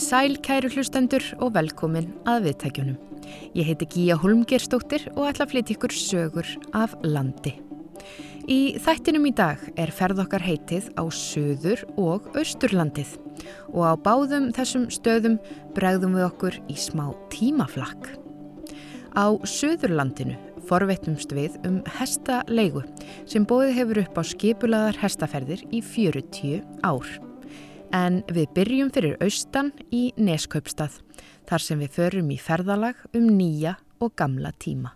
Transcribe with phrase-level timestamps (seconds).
[0.00, 2.94] Komiði sæl kæru hlustendur og velkomin að viðtækjunum.
[3.52, 7.52] Ég heiti Gíja Holmgerstóttir og ætla að flytja ykkur sögur af landi.
[8.48, 13.12] Í þættinum í dag er ferð okkar heitið á Suður og Austurlandið
[13.74, 15.36] og á báðum þessum stöðum
[15.76, 18.14] bregðum við okkur í smá tímaflakk.
[19.12, 22.88] Á Suðurlandinu forvettumst við um hestaleigu
[23.28, 27.29] sem bóðið hefur upp á skipulaðar hestaferðir í 40 ár.
[27.90, 31.00] En við byrjum fyrir austan í Neskaupstað,
[31.50, 34.94] þar sem við förum í ferðalag um nýja og gamla tíma.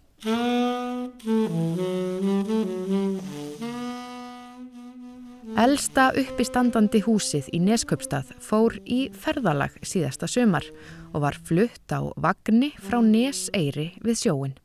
[5.55, 10.67] Elsta uppistandandi húsið í Neskaupstað fór í ferðalag síðasta sömar
[11.13, 14.57] og var flutt á vagnni frá Neseyri við sjóin.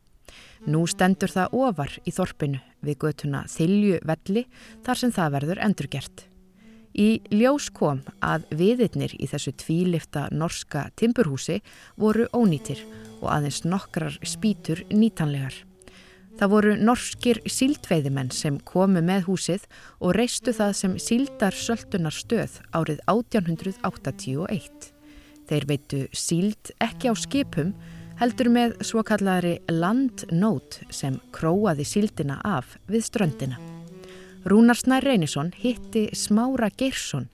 [0.69, 4.47] Nú stendur það ofar í þorpinu við götuna Þilju velli
[4.85, 6.28] þar sem það verður endurgert.
[6.97, 11.59] Í ljós kom að viðirnir í þessu tvílifta norska timburhúsi
[11.99, 12.81] voru ónýtir
[13.21, 15.53] og aðeins nokkrar spýtur nýtanlegar.
[16.39, 19.65] Það voru norskir síldveiðimenn sem komu með húsið
[19.99, 24.93] og reistu það sem síldar söldunar stöð árið 1881.
[25.49, 27.73] Þeir veitu síld ekki á skipum
[28.21, 33.78] heldur með svo kallari landnót sem króaði síldina af við ströndina.
[34.47, 37.25] Rúnarsnær Reynisson hitti Smára Geirsson,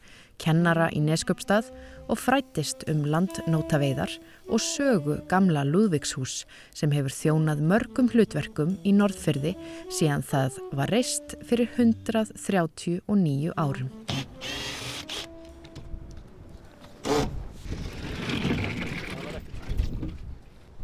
[0.42, 1.68] kennara í Nesköpstað
[2.10, 4.10] og frættist um landnótaveiðar
[4.50, 9.54] og sögu gamla Lúðvíkshús sem hefur þjónað mörgum hlutverkum í Norðfyrði
[9.94, 13.92] síðan það var reist fyrir 139 árum.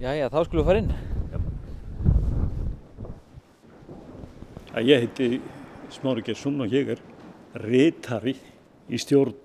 [0.02, 0.94] Jæja, þá skulum við fara inn.
[4.86, 5.42] Ég heiti
[5.92, 7.02] Smári Gesson og ég er
[7.60, 8.32] reytari
[8.88, 9.36] í stjórn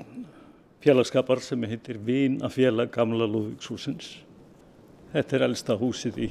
[0.84, 4.12] félagskapar sem heitir Vínafélag Gamla Lúðvíkshúsins.
[5.10, 6.30] Þetta er elsta húsið í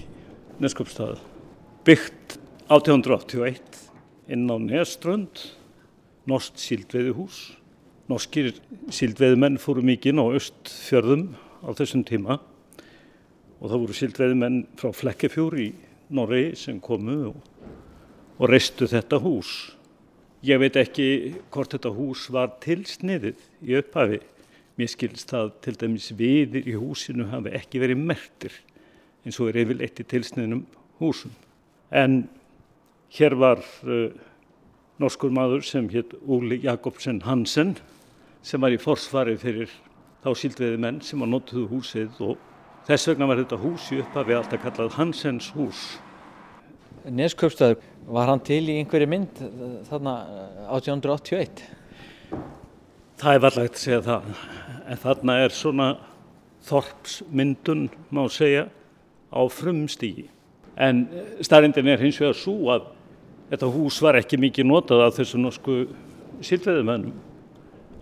[0.64, 1.20] Neskopstaða.
[1.84, 2.38] Byggt
[2.72, 3.84] 1881
[4.32, 5.44] inn á Neströnd,
[6.32, 7.44] norsk síldveiðuhús.
[8.08, 8.54] Norskir
[8.96, 12.40] síldveiðumenn fóru mikinn á östfjörðum á þessum tíma
[13.60, 15.74] og það voru síldveiðumenn frá Flekkefjóri í
[16.16, 17.40] Norri sem komu og,
[18.38, 19.76] og reistu þetta hús.
[20.46, 21.08] Ég veit ekki
[21.50, 24.20] hvort þetta hús var tilsniðið í upphafi.
[24.78, 28.58] Mér skilst það til dæmis viðir í húsinu hafi ekki verið mertir
[29.26, 30.62] eins og er yfirleitt í tilsniðnum
[31.00, 31.34] húsum.
[31.90, 32.28] En
[33.18, 34.12] hér var uh,
[35.02, 37.74] norskur maður sem hétt Úli Jakobsen Hansen
[38.46, 39.72] sem var í forsvari fyrir
[40.22, 42.38] þá síldveiði menn sem var notuðu húsið og
[42.86, 45.96] þess vegna var þetta hús í upphafi alltaf kallað Hansens hús.
[47.06, 49.42] Neskaupstæður, var hann til í einhverju mynd
[49.90, 50.14] þarna
[50.74, 51.62] 1881?
[53.22, 54.32] Það er varlegt að segja það,
[54.90, 55.90] en þarna er svona
[56.66, 58.66] þorpsmyndun, má segja,
[59.30, 60.26] á frumstígi.
[60.76, 61.06] En
[61.46, 62.90] starrindin er hins vegar svo að
[63.52, 65.78] þetta hús var ekki mikið notað af þessu norsku
[66.44, 67.14] síldveðumennum.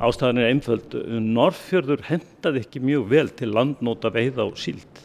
[0.03, 5.03] Ástæðan er einföld, Norrfjörður hendaði ekki mjög vel til landnóta veiða og síld.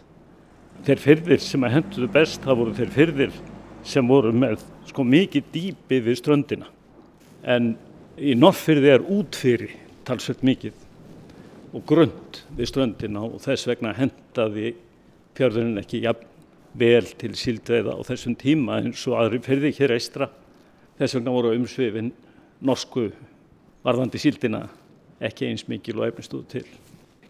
[0.87, 3.39] Þeir fyrðir sem að henduðu best, það voru þeir fyrðir
[3.87, 6.69] sem voru með sko mikið dýpi við ströndina
[7.47, 7.75] en
[8.19, 9.75] í Norrfyrði er útfyrir
[10.09, 10.87] talsveit mikið
[11.77, 14.75] og grund við ströndina og þess vegna hendaði
[15.39, 16.27] fjörðurinn ekki jafn
[16.79, 20.29] vel til síldveiða á þessum tíma eins og aðri fyrði hér eistra
[20.99, 22.13] þess vegna voru umsvifin
[22.65, 23.09] norsku
[23.87, 24.67] varðandi síldina
[25.25, 26.67] ekki eins mikil og efnistuð til.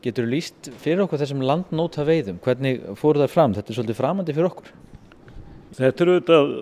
[0.03, 2.39] Getur þú líst fyrir okkur þessum landnóta veiðum?
[2.45, 3.57] Hvernig fóru það fram?
[3.57, 4.71] Þetta er svolítið framandi fyrir okkur.
[5.77, 6.53] Þetta eru auðvitað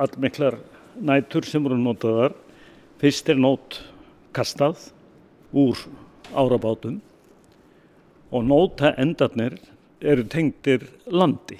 [0.00, 0.54] allmiklar
[1.04, 2.32] nætur sem voru notaðar.
[3.02, 3.76] Fyrst er nót
[4.32, 4.86] kastað
[5.52, 5.82] úr
[6.32, 7.00] árabátum
[8.34, 9.58] og nóta endarnir
[10.00, 11.58] eru tengdir landi.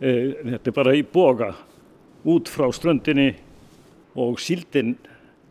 [0.00, 0.10] E,
[0.56, 1.50] þetta er bara í boga
[2.24, 3.34] út frá ströndinni
[4.16, 4.94] og síldin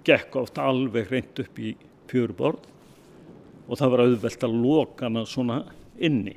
[0.05, 1.75] gekk oft alveg reynd upp í
[2.09, 2.65] fjöruborð
[3.65, 5.61] og það var auðvelt að loka hana svona
[6.01, 6.35] inni.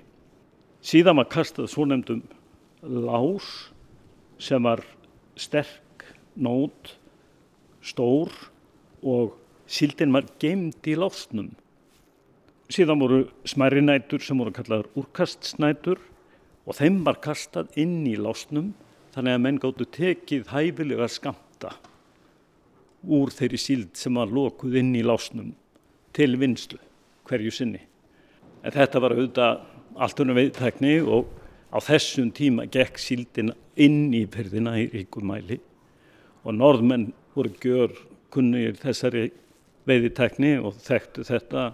[0.84, 2.22] Síðan var kastað svo nefndum
[2.84, 3.72] lás
[4.38, 4.82] sem var
[5.38, 6.06] sterk,
[6.38, 6.94] nót,
[7.82, 8.32] stór
[9.02, 9.34] og
[9.68, 11.52] síldin var gemd í lásnum.
[12.68, 16.00] Síðan voru smæri nætur sem voru kallaður úrkastsnætur
[16.68, 18.74] og þeim var kastað inn í lásnum
[19.14, 21.72] þannig að menn gáttu tekið hæfilega skamta
[23.08, 25.54] úr þeirri síld sem var lokuð inn í lásnum
[26.16, 26.80] til vinslu
[27.28, 27.80] hverju sinni.
[28.64, 29.60] En þetta var auðvitað
[29.98, 31.28] allt unna viðtækni og
[31.72, 35.60] á þessum tíma gekk síldin inn í pyrðina í ríkum mæli
[36.44, 37.94] og norðmenn voru gjör
[38.32, 39.28] kunnir þessari
[39.88, 41.70] veiðitekni og þekktu þetta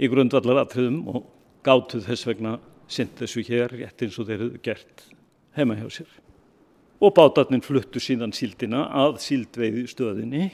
[0.00, 1.26] í grundvallar atriðum og
[1.66, 2.56] gátuð þess vegna
[2.90, 5.04] synd þessu hér rétt eins og þeir hefðu gert
[5.56, 6.10] heima hjá sér.
[7.00, 10.50] Og bátarnir fluttu síðan síldina að síldveiði stöðinni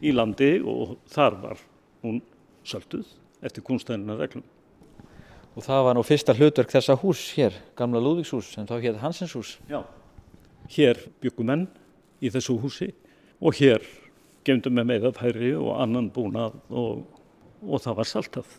[0.00, 1.64] í landi og þar var
[2.04, 2.20] hún
[2.64, 3.08] sölduð
[3.44, 4.44] eftir kunstæðina reglum.
[5.58, 9.56] Og það var nú fyrsta hlutverk þessa hús hér, gamla Lúðvíkshús sem þá hétt Hansenshús.
[9.70, 9.82] Já.
[10.70, 11.64] Hér byggum menn
[12.22, 12.92] í þessu húsi
[13.40, 13.82] og hér
[14.46, 17.02] gemdum við meðafæri og annan búnað og,
[17.66, 18.52] og það var saltað.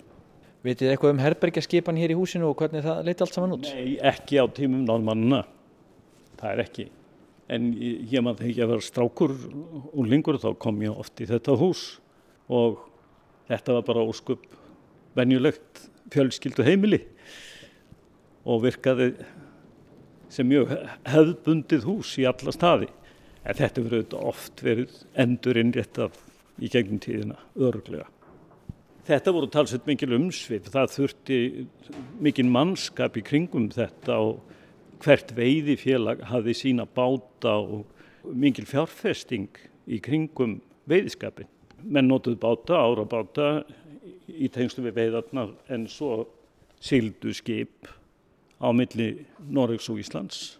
[0.62, 3.70] Vitið þið eitthvað um herbergjaskipan hér í húsinu og hvernig það leiti allt saman út?
[3.72, 5.46] Nei, ekki á tímum náðmannuna.
[6.38, 6.86] Það er ekki.
[7.52, 9.34] En ég maður þegar ég var strákur
[9.92, 11.86] og lengur þá kom ég oft í þetta hús
[12.52, 12.84] og
[13.50, 14.46] þetta var bara óskup
[15.18, 17.02] venjulegt fjölskyldu heimili
[18.48, 19.12] og virkaði
[20.32, 20.74] sem mjög
[21.10, 22.90] hefðbundið hús í alla staði.
[23.42, 26.18] En þetta verður oft verið endur innréttað
[26.62, 28.06] í gegnum tíðina, öruglega.
[29.08, 31.38] Þetta voru talsett mikil umsvið, það þurfti
[32.22, 34.44] mikil mannskap í kringum þetta og
[35.02, 39.50] hvert veiði félag hafði sína báta og mikil fjárfesting
[39.90, 40.60] í kringum
[40.90, 41.50] veiðskapin.
[41.82, 43.48] Menn notuð báta, ára báta
[44.28, 46.26] í tengslu við veiðarnar en svo
[46.82, 47.90] sildu skip
[48.62, 50.58] á milli Norregs og Íslands,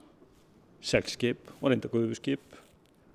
[0.82, 2.58] seglskip og reynda guðuskip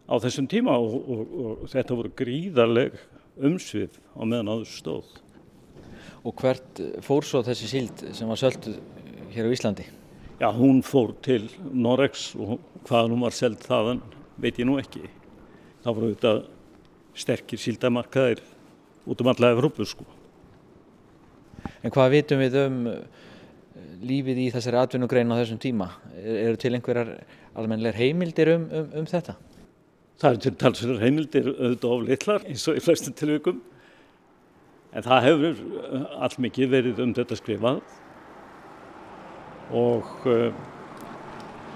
[0.07, 2.99] á þessum tíma og, og, og þetta voru gríðarleg
[3.37, 5.09] umsvið á meðan áður stóð.
[6.27, 8.79] Og hvert fór svo þessi síld sem var sölduð
[9.35, 9.87] hér á Íslandi?
[10.41, 14.03] Já, hún fór til Noregs og hvað hún var seld þaðan
[14.41, 15.07] veit ég nú ekki.
[15.83, 16.43] Það voru auðvitað
[17.17, 18.43] sterkir síldamarkaðir
[19.07, 20.05] út um alla Evrópu sko.
[21.83, 22.79] En hvað vitum við um
[24.07, 25.91] lífið í þessari atvinnugrein á þessum tíma?
[26.17, 27.13] Er, eru til einhverjar
[27.57, 29.37] almenlegar heimildir um, um, um þetta?
[30.21, 33.61] Það eru til talsverðar heimildir auðvitað of litlar eins og í flestum tilvíkum
[34.97, 35.61] en það hefur
[36.25, 37.83] allmikið verið um þetta skrifað
[39.77, 40.49] og uh,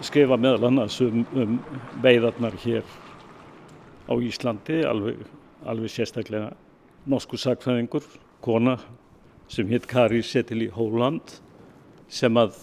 [0.06, 1.58] skrifa meðal annars um, um
[2.04, 2.86] veiðarnar hér
[4.08, 5.20] á Íslandi alveg,
[5.68, 6.54] alveg sérstaklega
[7.10, 8.06] norsku sakfræðingur,
[8.44, 8.78] kona
[9.50, 11.38] sem hitt Kari Setil í Hóland
[12.10, 12.54] sem að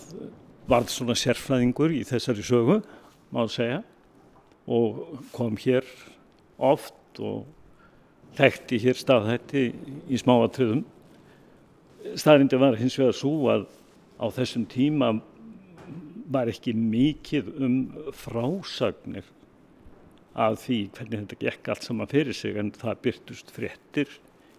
[0.68, 2.81] varð svona sérfræðingur í þessari sögu
[3.36, 3.81] má segja
[4.68, 5.88] og kom hér
[6.57, 7.45] oft og
[8.38, 9.63] þekkti hér staðhætti
[10.12, 10.84] í smáatriðum.
[12.19, 13.66] Staðrindi var hins vegar svo að
[14.19, 15.16] á þessum tíma
[16.28, 17.75] var ekki mikið um
[18.16, 19.28] frásagnir
[20.38, 24.12] af því hvernig þetta gekk allt saman fyrir sig en það byrtust fréttir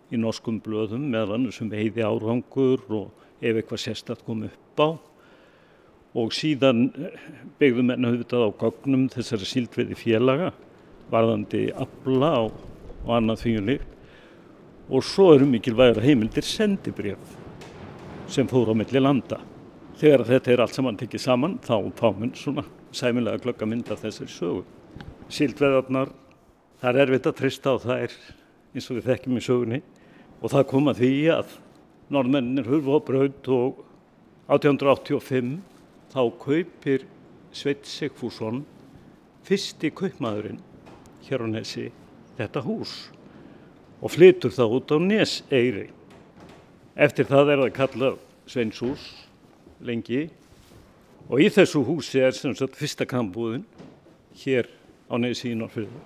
[0.08, 4.88] í norskum blöðum meðan sem heiði árangur og ef eitthvað sérstatt kom upp á
[6.18, 6.88] og síðan
[7.60, 10.52] byggðum enn auðvitað á gognum þessari síldveiði félaga
[11.12, 12.56] varðandi abla og,
[13.04, 13.84] og annað þvíunleik
[14.88, 17.36] og svo eru mikilvægur heimildir sendibrjöf
[18.28, 19.40] sem fór á milli landa.
[19.98, 22.64] Þegar þetta er allt saman tekið saman þá fáminn svona
[22.94, 24.64] sæmilega glögga mynda þessari sögu.
[25.32, 26.12] Síldveðarnar,
[26.80, 28.14] það er erfitt að trista á þær
[28.72, 29.80] eins og við þekkjum í sögunni
[30.38, 31.54] og það kom að því að
[32.14, 33.82] norðmennir hurfu á braut og
[34.48, 35.58] 1885
[36.12, 37.04] þá kaupir
[37.52, 38.62] Sveit Sigfússon
[39.48, 40.60] fyrsti kaupmaðurinn
[41.26, 41.88] hér á Nesi
[42.38, 42.94] þetta hús
[43.98, 45.88] og flytur það út á Neseyri.
[46.94, 49.08] Eftir það er það kallað Sveinshús
[49.84, 50.28] lengi
[51.28, 53.66] og í þessu húsi er sem sagt fyrsta kampbúðin
[54.44, 54.70] hér
[55.10, 56.04] á Nesi í Norrfjörðu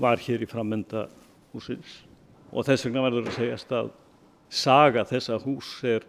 [0.00, 1.06] var hér í framenda
[1.52, 2.05] húsins
[2.56, 3.90] og þess vegna verður að segjast að
[4.48, 6.06] saga þessa hús er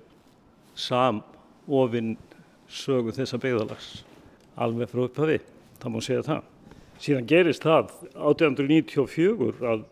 [0.77, 1.19] sam
[1.67, 2.15] ofinn
[2.71, 3.89] sögu þessa beigðalags
[4.57, 5.41] alveg frá upphafi,
[5.81, 6.45] það má segja það.
[6.97, 9.83] Síðan gerist það 1894 að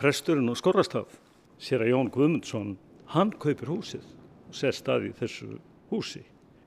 [0.00, 1.12] presturinn og skorrastaf,
[1.60, 2.72] sér að Jón Guðmundsson,
[3.12, 4.06] hann kaupir húsið
[4.48, 5.60] og sér stað í þessu
[5.92, 6.24] húsi.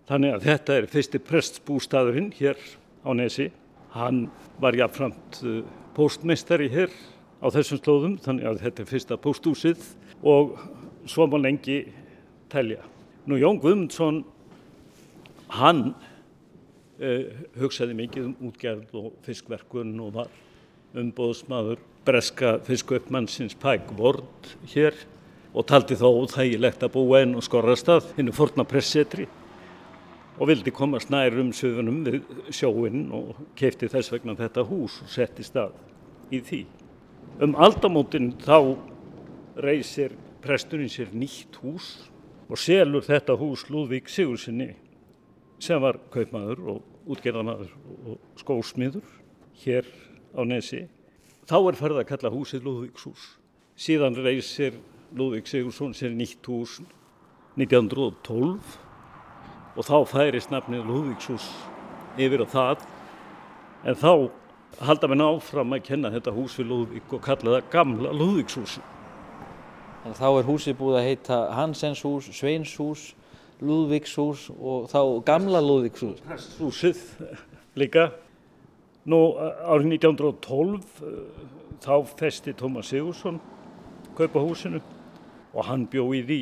[0.08, 2.60] Þannig að þetta er fyrsti prestsbústaðurinn hér
[3.04, 3.50] á Nesi.
[3.96, 4.26] Hann
[4.62, 5.62] var jáfnframt uh,
[5.96, 6.92] póstmeistari hér
[7.44, 9.90] á þessum slóðum, þannig að þetta er fyrsta pósthúsið
[10.24, 10.56] og
[11.10, 11.82] svo má lengi
[12.50, 12.80] telja.
[13.28, 14.24] Nú Jón Guðmundsson
[15.54, 17.26] Hann uh,
[17.60, 20.32] hugsaði mikið um útgerð og fiskverkun og var
[20.98, 24.98] umbóðsmaður breska fiskuppmannsins Pike Ward hér
[25.54, 29.28] og taldi þó þægilegt að búa einn og skorrastað hinnu forna pressetri
[30.40, 35.14] og vildi komast nær um sögunum við sjóinn og keipti þess vegna þetta hús og
[35.14, 35.78] setti stað
[36.34, 36.64] í því.
[37.44, 38.78] Um aldamótin þá
[39.64, 40.14] reysir
[40.44, 42.10] presturinn sér nýtt hús
[42.50, 44.74] og selur þetta hús Lúðvík Sigursinni
[45.64, 47.72] sem var kaupmaður og útgerðamaður
[48.10, 49.08] og skósmiður
[49.64, 49.88] hér
[50.36, 50.86] á Nesi.
[51.48, 53.24] Þá er ferð að kalla húsið Lúðvíkshús.
[53.76, 54.78] Síðan reysir
[55.16, 56.80] Lúðvík Sigursson sér nýtt hús
[57.60, 58.78] 1912
[59.74, 61.50] og þá færist nafnið Lúðvíkshús
[62.22, 62.88] yfir á það
[63.90, 64.14] en þá
[64.82, 68.80] halda mér áfram að kenna þetta hús við Lúðvík og kalla það gamla Lúðvíkshús.
[70.04, 73.04] Þannig að þá er húsið búið að heita Hansenshús, Sveinshús,
[73.64, 76.24] Lúðvíkshús og þá gamla Lúðvíkshús.
[76.60, 77.02] Húsið
[77.80, 78.10] líka.
[79.04, 80.84] Nú árið 1912
[81.84, 83.42] þá festi Tómas Sigursson
[84.16, 84.80] kaupa húsinu
[85.54, 86.42] og hann bjó í því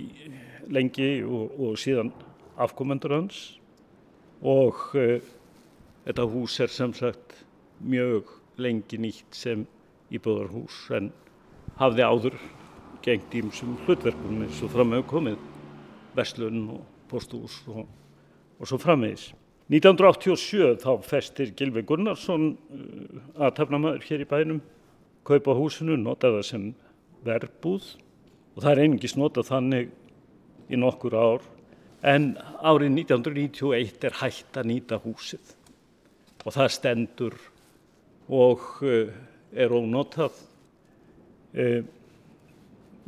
[0.72, 2.12] lengi og, og síðan
[2.62, 3.40] afkomendur hans
[4.42, 5.18] og uh,
[6.06, 7.42] þetta hús er sem sagt
[7.84, 8.30] mjög
[8.62, 9.66] lengi nýtt sem
[10.12, 11.12] íbúðarhús en
[11.80, 12.38] hafði áður
[13.06, 15.40] gengt ímsum hlutverkum eins og fram með komið
[16.18, 17.86] vestlun og postús og,
[18.60, 19.32] og svo framvegis.
[19.72, 24.60] 1987 þá festir Gilvi Gunnarsson uh, aðtapnamaður hér í bænum
[25.28, 26.68] kaupa húsinu, nota það sem
[27.24, 27.94] verbúð
[28.56, 29.92] og það er einingis nota þannig
[30.72, 31.48] í nokkur ár
[32.08, 35.54] en árið 1991 er hægt að nýta húsið
[36.42, 37.38] og það stendur
[38.32, 39.12] og uh,
[39.52, 40.38] er ónotað.
[41.52, 41.82] Uh,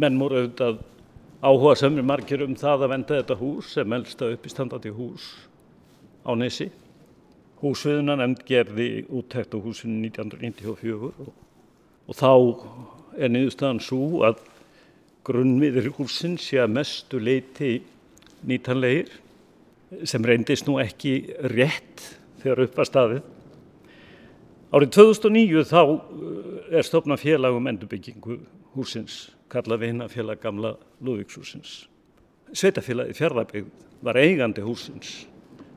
[0.02, 0.82] menn voru auðvitað
[1.44, 5.28] áhuga sömur margir um það að venda þetta hús sem elsta upp í standandi hús
[6.24, 6.70] á Nesi.
[7.64, 11.30] Húsviðuna nefnd gerði úttækt á húsinu 1994 og,
[12.08, 12.32] og þá
[13.16, 14.42] er niðurstaðan svo að
[15.24, 17.78] grunnviður húsin sé að mestu leiti
[18.48, 19.12] nýtanlegir
[20.10, 22.04] sem reyndist nú ekki rétt
[22.42, 23.22] þegar upp var staðið.
[24.74, 28.40] Árið 2009 þá eh, er stofna félag um endurbyggingu
[28.74, 30.72] húsins, kallað við hinn að félag gamla
[31.06, 31.74] Lúvíkshúsins.
[32.58, 33.68] Sveitafélagi fjárðarbygg
[34.02, 35.28] var eigandi húsins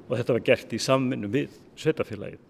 [0.06, 2.40] og þetta var gert í samvinnu við sveitafélagið.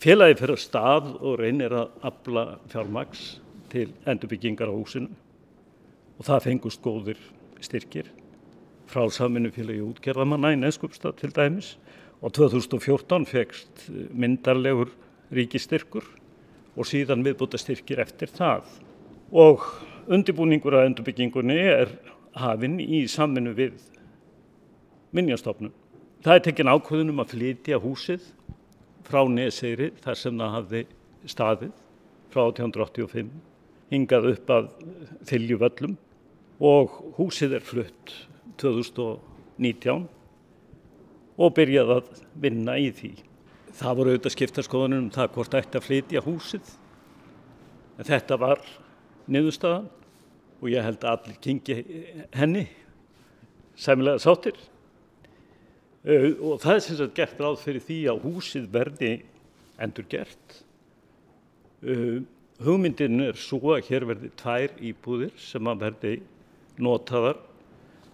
[0.00, 3.26] Félagi fyrir stað og reynir að abla fjármaks
[3.68, 5.12] til endurbyggingar á húsinu
[6.16, 7.20] og það fengust góðir
[7.60, 8.08] styrkir
[8.88, 11.74] frá samvinnufélagi útgerðamanna í Neskupstad til dæmis
[12.24, 13.84] og 2014 fegst
[14.16, 14.94] myndarlegur
[15.34, 16.06] ríkistyrkur
[16.78, 18.64] og síðan viðbúta styrkir eftir það.
[19.32, 19.64] Og
[20.08, 21.92] undibúningur að endurbyggingunni er
[22.38, 23.76] hafinn í samvinnu við
[25.16, 25.74] minnjastofnun.
[26.24, 28.24] Það er tekinn ákvöðunum að flytja húsið
[29.08, 30.82] frá Neseyri þar sem það hafði
[31.28, 31.76] staðið
[32.32, 33.30] frá 1885
[33.92, 34.68] hingað upp að
[35.28, 35.96] þyljuvöllum
[36.68, 38.14] og húsið er flutt
[38.60, 40.08] 2019
[41.38, 43.12] og byrjað að vinna í því.
[43.78, 46.70] Það voru auðvitað skiptarskoðanum um það hvort ætti að flytja húsið
[47.98, 48.64] en þetta var
[49.30, 49.86] niðurstaðan
[50.58, 51.76] og ég held að allir kingi
[52.34, 52.64] henni
[53.78, 54.58] sæmilega sáttir
[56.08, 59.12] og það er sem sagt gert ráð fyrir því að húsið verði
[59.78, 60.56] endur gert.
[62.58, 66.14] Hugmyndin er svo að hér verði tvær íbúðir sem að verði
[66.82, 67.38] notaðar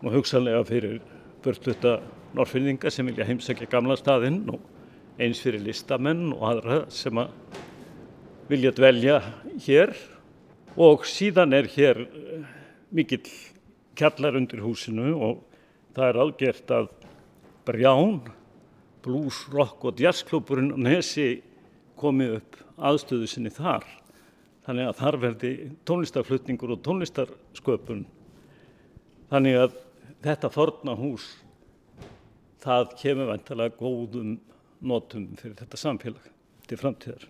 [0.02, 1.00] og hugsanlega fyrir
[1.44, 1.98] börnluta
[2.36, 4.73] norrfyrðinga sem vilja heimsækja gamla staðinn og
[5.18, 7.30] eins fyrir listamenn og aðra sem að
[8.50, 9.20] vilja dvelja
[9.66, 9.94] hér
[10.74, 12.00] og síðan er hér
[12.94, 13.28] mikill
[13.94, 15.44] kjallar undir húsinu og
[15.94, 16.88] það er algjört að
[17.64, 18.18] Brján,
[19.00, 21.38] blues, rock og jazzklúburinn og Nesi
[21.96, 23.86] komið upp aðstöðu sinni þar.
[24.66, 25.52] Þannig að þar verði
[25.88, 28.02] tónlistarflutningur og tónlistarsköpun.
[29.32, 29.78] Þannig að
[30.26, 31.24] þetta forna hús,
[32.60, 34.36] það kemur vantilega góðum
[34.86, 36.30] notum fyrir þetta samfélag
[36.68, 37.26] til framtíðar.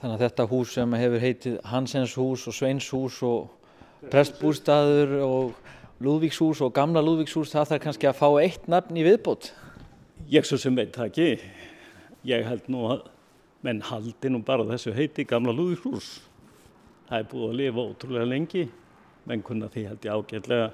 [0.00, 5.54] Þannig að þetta hús sem hefur heitið Hansens hús og Sveins hús og prestbústaður og
[6.04, 9.52] Lúðvíkshús og gamla Lúðvíkshús það þarf kannski að fá eitt nafn í viðbót.
[10.28, 11.28] Ég svo sem veit það ekki.
[12.28, 13.06] Ég held nú að
[13.64, 16.10] menn haldi nú bara þessu heiti gamla Lúðvíkshús.
[17.08, 18.64] Það er búið að lifa ótrúlega lengi.
[19.24, 20.68] Menn kunna því held ég ágætlega.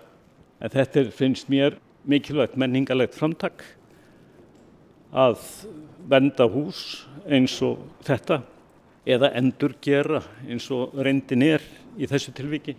[0.60, 3.62] En þetta er, finnst mér mikilvægt menningalegt framtak
[5.10, 5.42] að
[6.10, 8.40] venda hús eins og þetta
[9.06, 11.64] eða endur gera eins og reyndin er
[11.98, 12.76] í þessu tilviki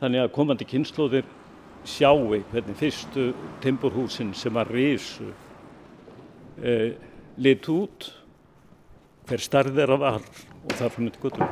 [0.00, 1.26] þannig að komandi kynnslóðir
[1.84, 3.32] sjáu hvernig fyrstu
[3.62, 5.28] timburhúsin sem að risu
[6.62, 6.94] e,
[7.42, 8.12] lit út
[9.26, 10.26] hver starðir af all
[10.62, 11.48] og það fyrir myndi guttum.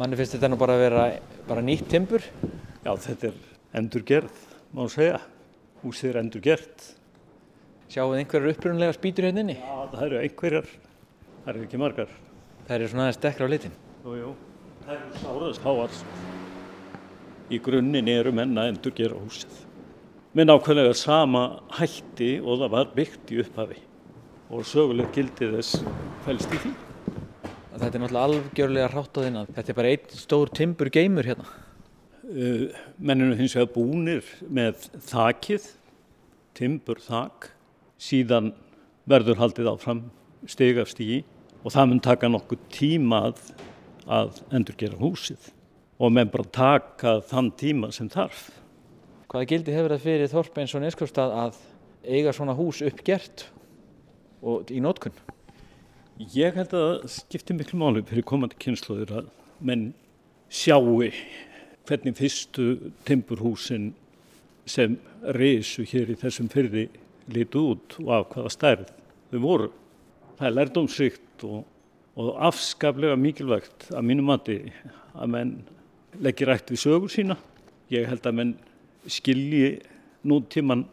[0.00, 1.04] Manni finnst þetta nú bara að vera
[1.52, 2.24] bara nýtt timbur?
[2.82, 3.42] Já, þetta er
[3.82, 5.20] endurgerð, má segja.
[5.82, 6.86] Húsið er endurgerð.
[7.92, 9.58] Sjáuð einhverjar upprunlega spýtur hérna inni?
[9.60, 10.72] Já, það eru einhverjar
[11.42, 12.10] Það eru ekki margar.
[12.68, 13.72] Það eru svona aðeins dekkra á litin?
[14.04, 14.28] Jú, jú.
[14.84, 15.96] Það eru sáraðs háar.
[17.50, 19.56] Í grunninn eru menna endur gera húsið.
[20.38, 21.42] Með nákvæmlega sama
[21.80, 23.80] hætti og það var byggt í upphafi.
[24.54, 25.82] Og söguleg gildið þess
[26.22, 26.74] fælst í því.
[27.72, 29.52] Þetta er náttúrulega algjörlega rátt á þinnan.
[29.56, 31.46] Þetta er bara einn stór timbur geimur hérna.
[32.22, 32.68] Uh,
[33.00, 35.68] menninu finnst við að búnir með þakið,
[36.56, 37.48] timbur þak,
[38.00, 38.52] síðan
[39.08, 40.04] verður haldið áfram
[40.48, 41.22] stig af stígi
[41.62, 43.42] og það mun taka nokkuð tíma að,
[44.06, 45.50] að endurgera húsið
[46.02, 48.48] og menn bara taka þann tíma sem þarf.
[49.32, 51.60] Hvaða gildi hefur það fyrir Þorp eins og Neskjöpstað að
[52.04, 53.46] eiga svona hús uppgert
[54.42, 55.14] og í nótkunn?
[56.20, 59.28] Ég held að það skiptir miklu máli fyrir komandi kynnslóðir að
[59.64, 59.92] menn
[60.52, 61.08] sjáu
[61.88, 63.92] hvernig fyrstu timburhúsin
[64.68, 64.98] sem
[65.34, 66.88] reysu hér í þessum fyrri
[67.32, 68.92] litu út og af hvaða stærð
[69.30, 69.70] þau voru.
[70.36, 71.64] Það er lærdomsrikt og,
[72.20, 74.58] og afskaplega mikilvægt að mínum mati
[75.16, 75.54] að menn
[76.20, 77.38] leggja rætt við sögur sína.
[77.92, 78.54] Ég held að menn
[79.08, 79.80] skilji
[80.28, 80.84] nútíman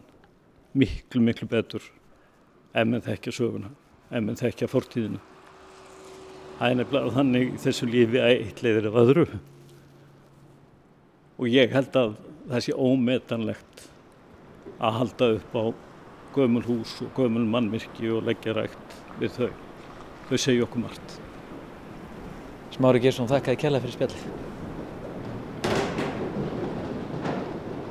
[0.73, 1.83] miklu, miklu betur
[2.73, 3.69] ef menn þekkja söguna,
[4.09, 5.21] ef menn þekkja fortíðina.
[6.59, 9.27] Það er nefnilega þannig í þessu lífi að eitt leiðir af öðru.
[11.39, 12.17] Og ég held að
[12.49, 13.85] það sé ómetanlegt
[14.79, 15.63] að halda upp á
[16.35, 19.49] gömul hús og gömul mannvirki og leggja rægt við þau.
[20.29, 21.17] Þau segja okkur margt.
[22.75, 24.29] Smári Gersson, þakkaði kella fyrir spjallið.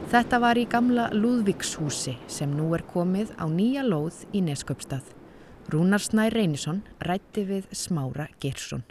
[0.09, 5.18] Þetta var í gamla Lúðvíkshúsi sem nú er komið á nýja lóð í Nesköpstað.
[5.69, 8.87] Rúnar Snær Reynisson rætti við Smára Gersson.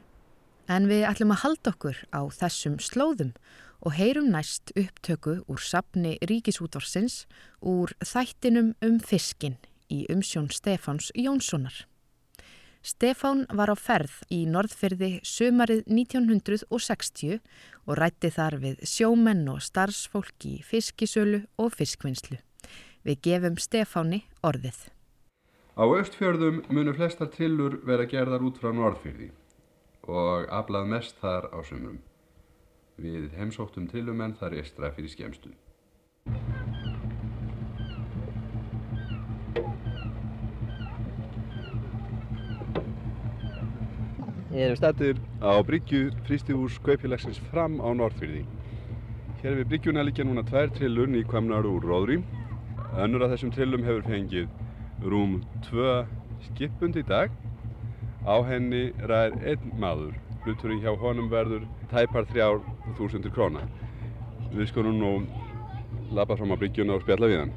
[0.69, 3.31] En við ætlum að halda okkur á þessum slóðum
[3.81, 7.24] og heyrum næst upptöku úr sapni Ríkisútvarsins
[7.65, 9.55] úr þættinum um fiskin
[9.89, 11.88] í umsjón Stefáns Jónssonar.
[12.86, 17.39] Stefán var á ferð í Norðfyrði sömarið 1960
[17.88, 22.37] og rætti þar við sjómenn og starfsfólk í fiskisölu og fiskvinnslu.
[23.01, 24.85] Við gefum Stefáni orðið.
[25.77, 29.27] Á austfjörðum munu flestar trillur vera gerðar út frá Norðfyrði
[30.09, 32.00] og aflað mest þar á sumrum.
[32.98, 35.53] Við heimsóttum trillumenn þar estra fyrir skemstu.
[44.50, 48.48] Við erum stættir á Bryggju frístihús Kaupfélagsins fram á Norðfyrði.
[49.44, 52.24] Hér við Bryggjuna líka núna tvær trillur nýkvamnar úr Róðri.
[52.98, 54.50] Önnur af þessum trillum hefur fengið
[55.03, 56.05] rúm tvö
[56.50, 57.31] skipund í dag.
[58.27, 60.16] Á henni ræðir einn maður.
[60.44, 62.62] Hluturinn hjá honum verður tæpar þrjár
[62.98, 63.64] þúsundur króna.
[64.53, 65.12] Við skonum nú
[66.16, 67.55] lappa fram á Bryggjuna og spjalla við hann.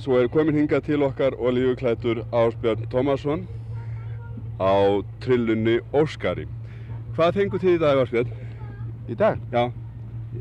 [0.00, 3.44] Svo er komin hingað til okkar olíuklætur Ásbjörn Tómasson
[4.60, 6.46] á trillunni Óskari.
[7.16, 8.30] Hvað fengur þið í dag, Óskar?
[9.10, 9.40] Í dag?
[9.52, 9.68] Já.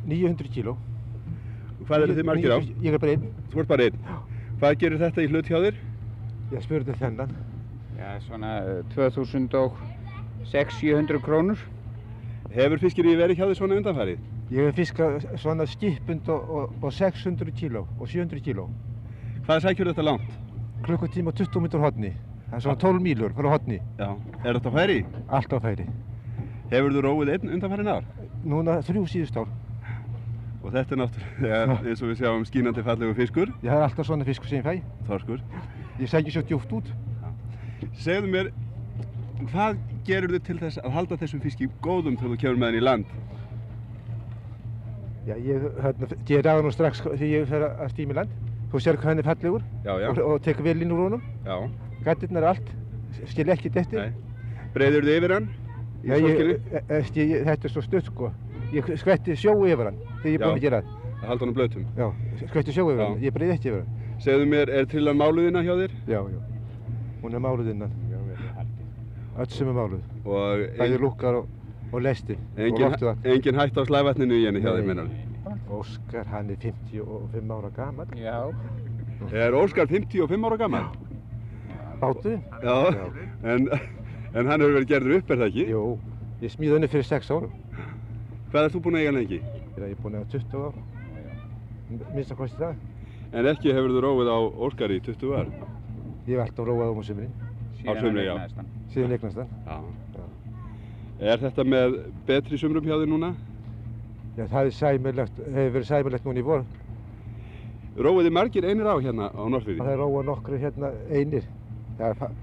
[0.05, 0.77] 900 kíló.
[1.87, 2.59] Hvað eru þið margir á?
[2.83, 3.29] Ég er bara einn.
[3.49, 4.18] Þú ert bara einn?
[4.59, 5.75] Hvað gerir þetta í hlut hjá þér?
[6.51, 7.29] Ég spurði þennan.
[7.95, 8.49] Já, svona
[8.91, 11.55] 2600-700 krónur.
[12.51, 14.19] Hefur fiskir í verið hjá þér svona undanfærið?
[14.51, 18.67] Ég hef fiskað svona skipund og, og, og 600 kíló og 700 kíló.
[19.47, 20.27] Hvað sækjur þetta langt?
[20.83, 22.11] Klukkutíma og 20 mítur hodni.
[22.49, 23.79] Það er svona 12 mílur frá hodni.
[23.95, 24.11] Já.
[24.43, 24.99] Er þetta á færi?
[25.39, 25.87] Allt á færi.
[26.73, 28.03] Hefur þú róið einn undanfærin ár?
[28.43, 29.47] Núna þrjú síðust ár.
[30.59, 33.51] Og þetta er náttúrulega eins og við sjáum skínandi fallegu fiskur.
[33.63, 34.81] Ég har alltaf svona fiskur sem ég fæ.
[35.07, 35.39] Þorskur.
[36.01, 36.89] Ég sækir svo djúft út.
[37.99, 38.49] Segðu mér,
[39.53, 42.81] hvað gerur þið til þess að halda þessum fiski góðum þegar þú kemur með henni
[42.81, 43.13] í land?
[45.29, 48.35] Já, ég, hérna, ég ræða nú strax þegar ég fer að stýma í land.
[48.69, 50.09] Þú sér hvað hann er fallegur Já, já.
[50.11, 51.23] og, og tekur vel inn úr honum.
[51.47, 51.55] Já.
[52.05, 52.67] Gattirnar allt,
[53.31, 54.03] skil ekkert eftir.
[54.03, 54.59] Nei.
[54.75, 55.49] Breiður þið yfir hann?
[56.03, 56.59] Já, ég, sólskini?
[56.71, 58.29] e- e- ég, þetta er svo stutt sko.
[58.73, 60.95] Ég skvetti sjó yfir hann þegar ég er búinn að gera það.
[61.19, 61.85] Að halda honum blöytum.
[61.97, 62.07] Já,
[62.45, 63.07] skvetti sjó yfir Já.
[63.07, 63.21] hann.
[63.23, 63.95] Ég breiði ekki yfir hann.
[64.23, 65.95] Segðu mér, er trillan máluðina hjá þér?
[66.11, 66.39] Já, já.
[67.23, 67.95] Hún er máluð innan.
[69.39, 70.03] Öll sem er máluð.
[70.25, 71.47] Og Bæði ein, lúkar og,
[71.93, 72.35] og lesti.
[72.57, 73.25] Og engin, loftu það.
[73.33, 74.87] engin hætt á slævatninu í henni hjá þér, Nei.
[74.91, 75.09] minnar.
[75.79, 78.07] Óskar, hann er 55 ára gammal.
[78.19, 78.37] Já.
[79.31, 80.85] Er Óskar 55 ára gammal?
[82.01, 82.43] Báturinn?
[82.63, 82.77] Já.
[82.91, 83.07] Já.
[83.43, 83.69] En,
[84.35, 85.67] en hann hefur verið gerður upp, er það ekki?
[85.71, 85.83] Jú.
[86.43, 87.55] Ég smíði henni fyrir 6 árum.
[88.49, 89.37] Hvað ert þú búinn að eiga lengi?
[89.77, 90.77] Ég er búinn að hafa 20 ár.
[92.15, 92.79] Minnst að kosti það.
[93.37, 95.51] En ekki hefur þú róið á Óskar í 20 ár?
[96.25, 97.35] Ég hef alltaf róað um á sumrin.
[97.85, 98.33] Á sumri, já.
[98.89, 99.37] Síðan eignast.
[99.69, 99.77] Já.
[101.29, 103.31] Er þetta með betri sumrum hjá þér núna?
[104.33, 106.67] Já, það er sæmilegt, hefur verið sæmilegt núna í vor.
[107.99, 109.81] Róið þið margir einir á hérna á Norðfyrði?
[109.83, 111.45] Það er róa nokkru hérna einir.
[111.99, 112.37] Það er,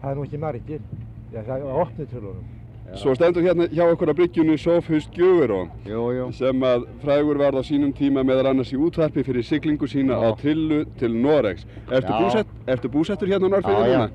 [0.00, 0.86] það er nú ekki margir.
[1.34, 2.54] Já, það er á opnið trölunum.
[2.96, 6.32] Svo stendur hérna hjá okkur á bryggjunni Sofhus Gjöguró Jú, jú.
[6.32, 10.24] sem að frægur varð á sínum tíma meðal annars í útvarpi fyrir siglingu sína Já.
[10.24, 11.66] á trillu til Noregs.
[11.90, 12.18] Ertu, Já.
[12.22, 13.98] búsett, ertu búsettur hérna á Já, já.
[13.98, 14.10] núna?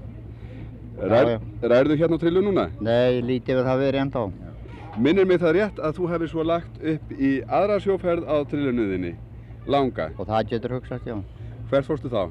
[1.03, 1.39] Rær, já.
[1.61, 2.69] rærðu hérna á trillu núna?
[2.81, 4.31] Nei, lítið við það verið ennþá.
[4.97, 9.15] Minnir mig það rétt að þú hefði svo lagt upp í aðra sjóferð á trillunniðinni,
[9.67, 10.09] langa.
[10.17, 11.15] Og það getur hugsast, já.
[11.69, 12.29] Hvert fórstu þá?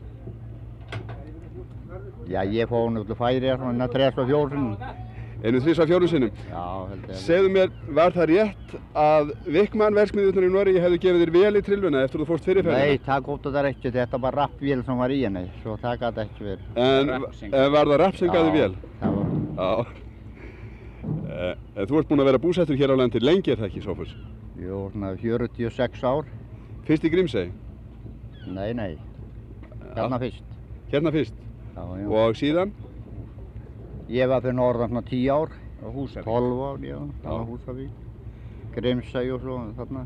[2.29, 4.77] Já, ég fóð nú til færi svona 34 sinni.
[5.43, 6.31] Einu þrís af fjórum sinnum.
[6.51, 7.17] Já, held ég.
[7.19, 11.63] Segðu mér, var það rétt að Vikman verksmiðutnar í Noregi hefðu gefið þér vel í
[11.67, 12.85] trilluna eftir þú fórst fyrirferðina?
[12.93, 16.23] Nei, það gótt það ekki, þetta var rappvél sem var í henni, svo það gæti
[16.27, 16.69] ekki verið.
[16.85, 17.11] En,
[17.51, 18.77] en var það rapp sem gæði vel?
[19.01, 19.35] það var.
[19.59, 19.99] Já.
[21.03, 23.83] Eh, En þú ert búinn að vera búsettur hér á landi lengi er það ekki,
[23.83, 24.15] Sófus?
[24.63, 26.29] Jú, svona 46 ár.
[26.87, 27.51] Fyrst í Grímsey?
[28.47, 28.93] Nei, nei.
[29.97, 30.45] Hérna fyrst.
[30.93, 31.35] Hérna fyrst?
[31.75, 32.07] Já, já.
[32.23, 32.75] Og síðan?
[34.13, 35.53] Ég var fyrir norðan svona 10 ár.
[35.81, 36.27] Á Húsavík.
[36.27, 36.97] 12 ár, já.
[36.97, 36.99] Já.
[37.23, 37.93] Það var Húsavík.
[38.75, 40.03] Grimsæ og svo þarna.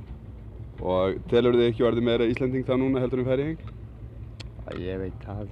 [0.81, 3.73] Og telur þið ekki orðið meira Íslanding þá núna heldur um færiðing?
[4.83, 5.51] Ég veit það.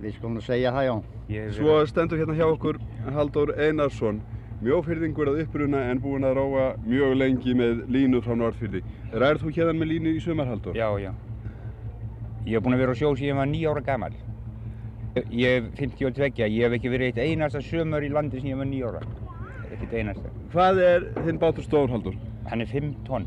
[0.00, 1.52] Við skulum nú segja það, já.
[1.58, 2.80] Svo stendur hérna hjá okkur
[3.12, 4.22] Halldór Einarsson,
[4.64, 8.84] mjófyrðingur að uppruna en búinn að róa mjög lengi með línu frá Norðfyrði.
[9.12, 10.76] Rærð þú hérna með línu í sumar, Halldór?
[10.80, 11.12] Já, já.
[12.44, 14.16] Ég hef búinn að vera á sjó síðan ég var nýja ára gammal.
[15.14, 18.66] Ég- er 52, ég hef ekki verið eitt einasta sömur í landi sem ég var
[18.66, 19.02] nýja ára.
[19.70, 20.30] Ekkert einasta.
[20.52, 22.16] Hvað er þinn bátur stór, Halldór?
[22.50, 23.26] Hann er 5 tonn.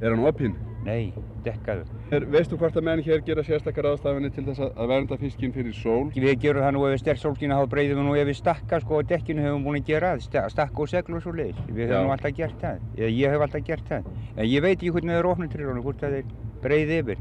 [0.00, 0.54] Er hann opinn?
[0.86, 1.12] Nei,
[1.44, 1.84] dekkaður.
[2.14, 5.52] Er, veistu hvort að menn hér gera sérstakar aðstafinni til þess að, að vernda fiskinn
[5.52, 6.08] fyrir sól?
[6.14, 8.80] Við gerum það nú ef við sterk sólskina þá breyðum við nú ef við stakka
[8.80, 11.58] sko og dekkinu höfum búin að gera sta- stakka og seglu og svo leiðis.
[11.68, 11.98] Við Já.
[11.98, 12.78] höfum nú alltaf gert það.
[12.96, 14.08] Eða ég hef alltaf gert það.
[14.36, 15.28] En ég veit ekki hvernig það er
[15.68, 16.24] honum, hvort það er
[16.62, 17.18] breiði yfir.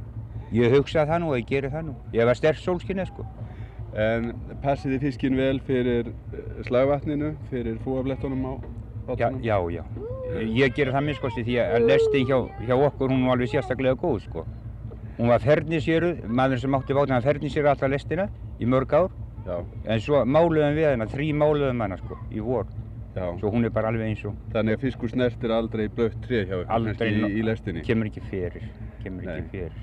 [0.53, 1.95] Ég hugsa það nú og ég geri það nú.
[2.13, 3.25] Ég að sterk sólskina sko.
[3.97, 4.27] En
[4.61, 8.53] passiði fiskinn vel fyrir eh, slagvatninu, fyrir fúablettunum á
[9.07, 9.39] Já, bátunum?
[9.41, 9.83] já, já.
[10.43, 14.19] Ég gerir það minnskosti því að lestin hjá, hjá okkur hún var alveg sérstaklega góð
[14.27, 14.43] sko.
[15.17, 18.27] Hún var fernisjöruð, maður sem átti bátinn að fernisjöru alltaf lestina
[18.61, 19.15] í mörg ár.
[19.47, 22.67] Já, En svo máluðum við hana, þrý máluðum hana sko, í vor.
[23.15, 23.31] já.
[23.39, 26.65] Svo hún er bara alveg eins og Þannig að fiskur snertir aldrei blött tré hjá
[26.67, 27.81] Aldrei no- í, í lestinni.
[27.87, 28.67] kemur ekki fyrir,
[29.01, 29.39] kemur Nei.
[29.39, 29.73] ekki fyrir.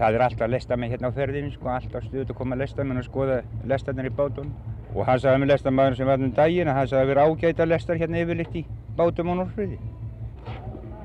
[0.00, 2.62] Það er alltaf að lesta mig hérna á ferðinni sko, alltaf stuðt að koma að
[2.62, 4.52] lesta mig og skoða lestarnir í bátunum.
[4.94, 7.66] Og hann sagði með lestamæður sem var um daginn að hann sagði að vera ágæta
[7.68, 8.62] lestar hérna yfirleitt í
[8.96, 9.76] bátum á Norrfriði.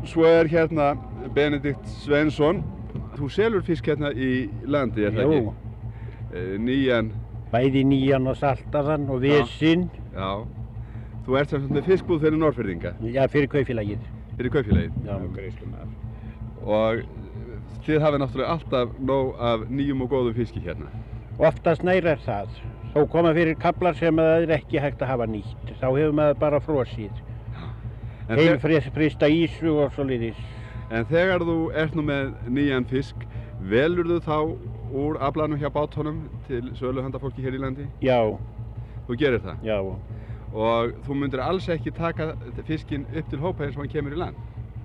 [0.07, 0.87] Svo er hérna
[1.35, 2.63] Benedikt Svensson.
[3.19, 5.37] Þú selur fisk hérna í landi, er það Jú.
[5.41, 5.53] ekki?
[6.35, 7.11] Eh, Nýjan,
[7.51, 10.31] Bæði nýjan og saltaðan og vesinn, já.
[11.25, 13.99] Þú ert sem sagt með fiskbúð fyrir Norrfyrðinga, já, fyrir kaufélagið.
[14.37, 14.91] fyrir kaupfélagið.
[15.05, 15.15] Já.
[16.65, 17.05] Og
[17.85, 20.87] þið hafið náttúrulega alltaf nóg af nýjum og góðum fiski hérna.
[21.39, 22.47] Oftast nær er það.
[22.95, 25.73] Þó koma fyrir kaplar sem það er ekki hægt að hafa nýtt.
[25.81, 30.37] Þá hefur maður bara þeg Heilfrista ísu og svo liðis.
[30.91, 33.15] en þegar þú ert nú með nýjan fisk,
[33.61, 34.57] velur þú þá
[34.95, 37.87] úr aflanum hjá bátunum til söluhandafólki hér í landi?
[38.01, 38.37] Já,
[39.07, 39.55] Þú gerir það.
[39.63, 39.77] já.
[40.55, 44.17] Og þú myndir alls ekki taka fiskinn upp til hópa eins og hann kemur í
[44.17, 44.35] land.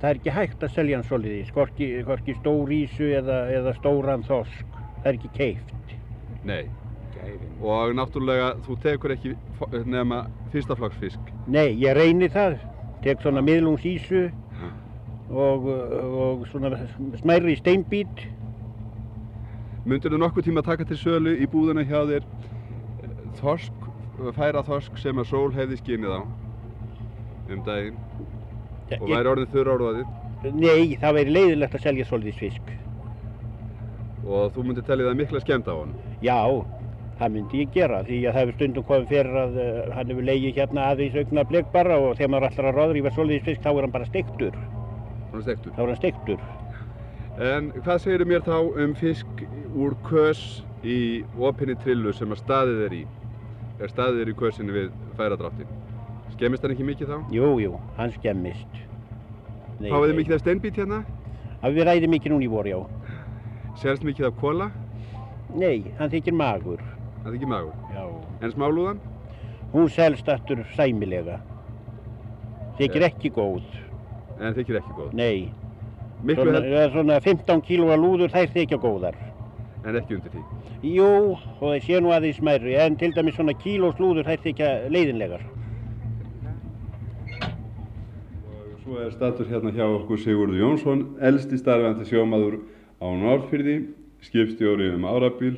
[0.01, 1.51] Það er ekki hægt að selja hann svo liðis.
[1.53, 4.79] Hvorki, hvorki stór ísu eða, eða stóran þorsk.
[5.03, 5.75] Það er ekki keift.
[6.49, 6.63] Nei.
[7.61, 10.23] Og náttúrulega þú tekur ekki fo- nema
[10.55, 11.33] fyrsta flokks fisk.
[11.53, 12.57] Nei, ég reyni það.
[13.05, 14.31] Tek svona miðlungs ísu
[15.31, 16.73] og, og svona
[17.21, 18.25] smærri steinbít.
[19.85, 22.25] Myndir þú nokkuð tíma taka til sölu í búðuna hjá þér
[23.41, 23.87] þorsk,
[24.37, 26.21] færa þorsk sem að sól hefði skinnið á
[27.51, 27.97] um daginn
[28.99, 30.19] og væri orðin þurra orðaðið
[30.57, 32.71] Nei, það væri leiðilegt að selja svolítið fisk.
[34.25, 35.93] og þú myndir tellið það mikla skemmd á hann.
[36.25, 36.39] Já,
[37.21, 40.27] það myndi ég gera því að það hefur stundum komið fyrir að uh, hann hefur
[40.29, 43.71] legið hérna aðeins augna blik bara og þegar maður ætlar að ráðrífa svolítið fisk þá
[43.73, 44.59] er hann bara steiktur.
[45.31, 46.45] Þá er hann steiktur.
[47.41, 49.45] En hvað segir mér þá um fisk
[49.81, 50.41] úr kös
[50.85, 50.99] í
[51.39, 53.05] opinni trillu sem að staðið er í?
[53.81, 55.80] Er staðið er í kösinni við færadráttin.
[56.41, 57.17] Skemmist hann ekki mikið þá?
[57.37, 58.77] Jú, jú, hann skemmist.
[59.77, 59.91] Nei.
[59.93, 61.03] mikið af steinbít hérna?
[61.61, 62.79] Að við ræðum mikið núna í vor, já.
[63.77, 64.71] Sérst mikið af kóla?
[65.53, 66.81] Nei, hann þykir magur.
[67.27, 67.77] Er ekki magur.
[67.93, 68.07] Já.
[68.41, 69.05] En smálúðan?
[69.75, 71.43] Hún selst aftur sæmilega.
[72.81, 73.69] Þykir ekki góð.
[74.41, 75.13] En þykir ekki góð.
[75.13, 75.53] Nei.
[76.25, 79.15] Miklu Svona, hel- ja, svona 15 kílóa lúður, þær þykja góðar.
[79.85, 80.43] en ekki undir því.
[80.97, 84.89] Jú, og það sé nú aðeins smærri, en til dæmis svona kílós lúður, þær þykja
[84.89, 85.60] leiðinlegar.
[88.91, 92.57] Svo er statur hérna hjá okkur Sigurður Jónsson, elsti starfandi sjómaður
[92.99, 93.75] á Norrfyrði,
[94.27, 95.53] skipstjóri um árabil,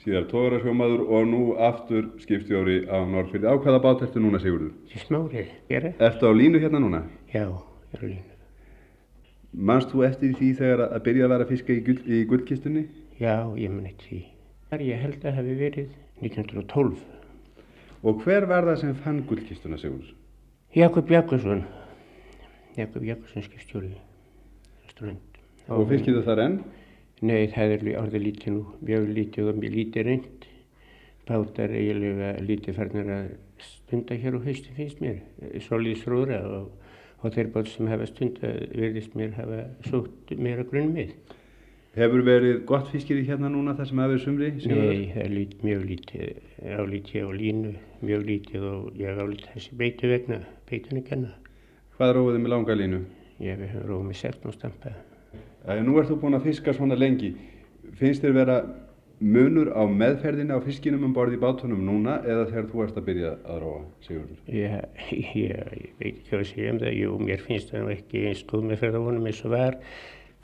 [0.00, 3.44] síðar tóra sjómaður og nú aftur skipstjóri á Norrfyrði.
[3.44, 4.70] Á hvaða bát ertu núna Sigurður?
[5.02, 5.90] Smárið, gera?
[6.00, 7.02] Ertu á línu hérna núna?
[7.28, 8.36] Já, ég er á línu.
[9.68, 12.86] Manst þú eftir því þegar að byrja að vera fiska í, gull, í gullkistunni?
[13.20, 14.22] Já, ég man eitt því.
[14.72, 15.92] Þar ég held að hefði verið
[16.24, 17.04] 1912.
[18.08, 20.16] Og hver var það sem fann gullkistuna Sigurður?
[20.72, 21.66] Jakob Jakobsson,
[22.78, 23.94] Jakob Jakobsson skipstjóri,
[24.92, 25.40] strönd.
[25.68, 26.58] Og fiskið það þar enn?
[27.18, 30.44] Nei, það er orðið lítið nú, mjög lítið og mjög lítið reynd.
[31.28, 35.18] Bátar eiginlega lítið farnir að stunda hér á haustu finnst mér,
[35.66, 36.70] solíðsróðra og,
[37.20, 41.12] og þeir bátar sem hafa stunda verðist mér hafa sótt meira grunn með.
[41.98, 44.52] Hefur verið gott fiskir í hérna núna þar sem hafið sumri?
[44.62, 44.92] Sigurður?
[44.92, 46.26] Nei, það er lít, mjög lítið,
[46.78, 47.74] álítið á línu,
[48.06, 51.34] mjög lítið og ég álítið þessi beitu vegna, beitun ekki hana.
[51.98, 52.98] Hvað róðið með langa línu?
[53.42, 54.90] Ég róið með 16 stampa.
[55.66, 57.32] Æ, nú ert þú búin að fiska svona lengi.
[57.98, 58.58] Finnst þér vera
[59.18, 63.08] munur á meðferðinni á fiskinum um borði í bátunum núna eða þegar þú ert að
[63.08, 64.38] byrja að róa, Sigurður?
[64.46, 65.02] Ég,
[65.40, 68.64] ég, veit ekki hvað að segja um það, jú, mér finnst það ekki eins góð
[68.70, 69.82] með ferðavonum eins og var.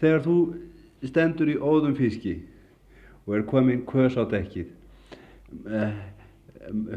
[0.02, 0.36] Þegar þú
[1.06, 2.36] stendur í óðum fiski
[3.28, 4.74] og er komin kös á dekkið,
[5.70, 5.98] eh,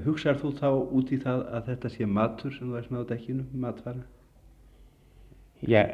[0.09, 3.09] hugsar þú þá út í það að þetta sé matur sem þú ert með á
[3.13, 4.07] dekkinu, matfara?
[5.65, 5.87] Já,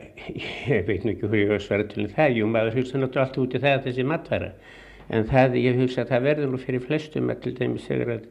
[0.68, 3.00] ég veit nú ekki hvað ég var að svara til um það, jú, maður hugsa
[3.00, 4.50] náttúrulega allt út í það að þessi matfæra.
[5.08, 8.26] En það, ég hugsa að það verður nú fyrir flestum til dæmis þegar að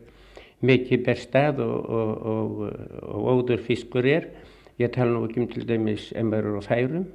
[0.68, 2.60] mikið ber stað og, og, og,
[3.08, 4.26] og óður fiskur er.
[4.80, 7.06] Ég tala nú ekki um til dæmis eru á færum,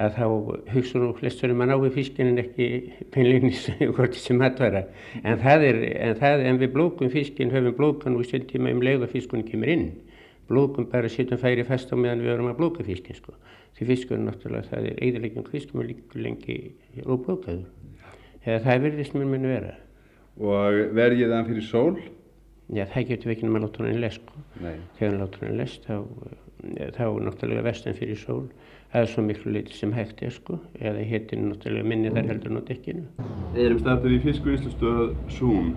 [0.00, 0.24] að þá
[0.72, 2.70] hugsa nú flestur um að ná við fiskinn en ekki
[3.12, 4.86] peinleinis hvort þessi matfæra.
[5.20, 9.04] En það er, en það, en við blókum fiskinn, höfum blókan og stundtíma um leið
[9.04, 9.90] og fiskunni kemur inn
[10.48, 13.34] blókum bara setjum færi fast á meðan við erum að blóka fiskin sko.
[13.76, 16.56] Því fiskurinn náttúrulega það er eðilegjum fiskum og líkur lengi
[17.06, 17.64] óblókaður.
[18.42, 19.76] Eða það verðist mér muni vera.
[20.42, 21.94] Og verjið hann fyrir sól?
[22.72, 24.44] Já það getur við ekki náttúrulega láta hann les sko.
[24.62, 24.76] Nei.
[24.98, 25.96] Þegar hann láta hann les þá,
[26.98, 28.44] þá náttúrulega vestan fyrir sól.
[28.92, 30.58] Það er svo miklu leiti sem hægt er sko.
[30.80, 33.06] Eða héttin náttúrulega minni þar heldur á dekkinu.
[33.54, 35.72] Við erum stættir í fiskvinnslustöð Zoom,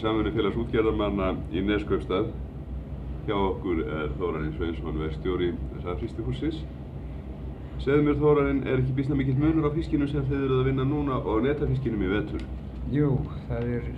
[0.00, 2.30] samfunni félags útgerðarmanna í Neskaupstað.
[3.26, 6.60] Hjá okkur er Þórarinn Sveinsson verkstjóri þessar fristihúsins.
[7.82, 10.84] Segðu mér Þórarinn, er ekki bísna mikill munur á fiskinu sem þið eruð að vinna
[10.86, 12.44] núna og netafiskinum í vetur?
[12.94, 13.10] Jú,
[13.48, 13.88] það er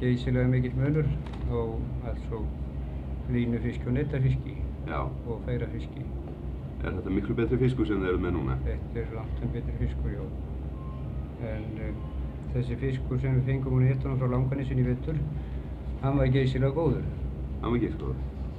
[0.00, 1.12] geysilega mikill munur
[1.52, 1.60] á
[2.08, 2.48] alls og
[3.36, 4.56] línufiski og netafiski
[4.88, 4.98] Já.
[5.04, 6.08] og færafiski.
[6.82, 8.56] Er þetta miklu betri fiskur sem þið eruð með núna?
[8.64, 10.24] Þetta er langt en betri fiskur, já.
[11.52, 11.92] En uh,
[12.54, 15.20] þessi fiskur sem við fengum úr nettunum frá Langanisinn í vetur,
[16.00, 17.04] hann var geysilega góður.
[17.62, 18.12] Ekki sko.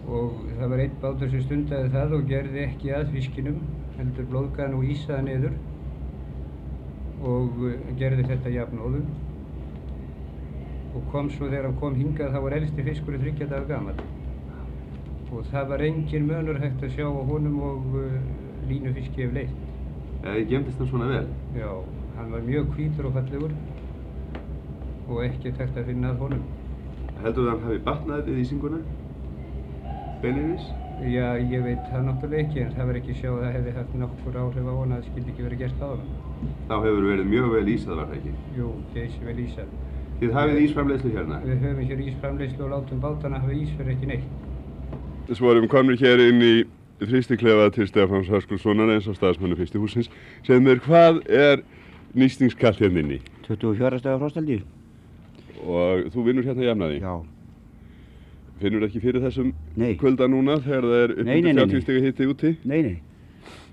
[0.04, 3.60] Og það var einn bátur sem stundaði það og gerði ekki að fiskinum,
[3.98, 5.58] heldur blóðgaðan og ísaði niður
[7.34, 9.06] og uh, gerði þetta jafnóðum.
[10.94, 14.08] Og kom svo þegar hann kom hingað þá var elsti fiskur í þryggja daga gammal.
[15.34, 18.18] Og það var engin mönur hægt að sjá á honum og uh,
[18.70, 19.62] línufiski ef leitt.
[20.24, 21.30] Eða gemdist hann svona vel?
[21.60, 21.72] Já,
[22.18, 23.56] hann var mjög hvítur og fallegur
[25.12, 26.44] og ekkert hægt að finna að honum.
[27.22, 28.80] Heldur það að hann hafi batnað við ísinguna?
[30.24, 30.66] Beininis?
[31.04, 33.96] Já, ég veit það náttúrulega ekki en það var ekki sjá að það hefði haft
[34.00, 36.06] nokkur áhrif á hann að það skildi ekki verið gert á hann.
[36.70, 38.34] Þá hefur verið mjög vel ísað, var það ekki?
[38.60, 39.74] Jú, geysi vel ísað.
[40.22, 41.40] Þið hafið ísframleiðslu hérna?
[41.44, 45.34] Við höfum hér ísframleiðslu og látum bátana hafa ís fyrir ekki neitt.
[45.34, 46.54] Svo erum komnir hér inn í
[47.04, 50.12] fristiklefa til Stefáns Hörskulssonar eins og staðsmannu fristihúsins.
[50.48, 51.66] Segð mér, hvað er
[52.16, 53.20] nýstingskall hérna inni?
[53.50, 54.62] 24 stegar frostaldi.
[55.64, 57.00] Og þú vinnur hérna jafnaði?
[57.04, 57.14] Já.
[58.64, 59.94] Finnur ekki fyrir þessum Nei.
[60.00, 61.74] kvölda núna þegar það er upp Nei, nei, undir nei, nei.
[61.74, 62.52] 30 stegi hitti úti?
[62.70, 62.96] Nei, nei,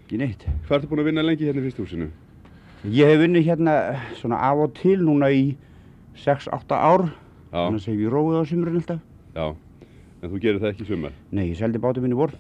[0.05, 0.45] ekki neitt.
[0.67, 2.09] Hvað ertu búin að vinna lengi hérna í fristihúsinu?
[2.91, 3.75] Ég hef vunnið hérna
[4.19, 5.43] svona af og til núna í
[6.25, 7.11] 6-8 ár.
[7.53, 9.03] Þannig að ég róið á sumrun alltaf.
[9.35, 9.47] Já,
[10.23, 11.13] en þú gerir það ekki sumar?
[11.31, 12.33] Nei, ég seldi bátum minn í vor.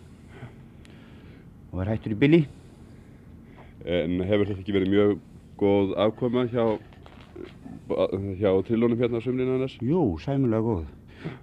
[1.70, 2.40] Og er hættur í billi.
[3.84, 5.12] En hefur þetta ekki verið mjög
[5.60, 6.64] góð afkoma hjá,
[8.40, 9.76] hjá trillónum hérna á sumrinu annars?
[9.82, 10.86] Jú, sæmulega góð.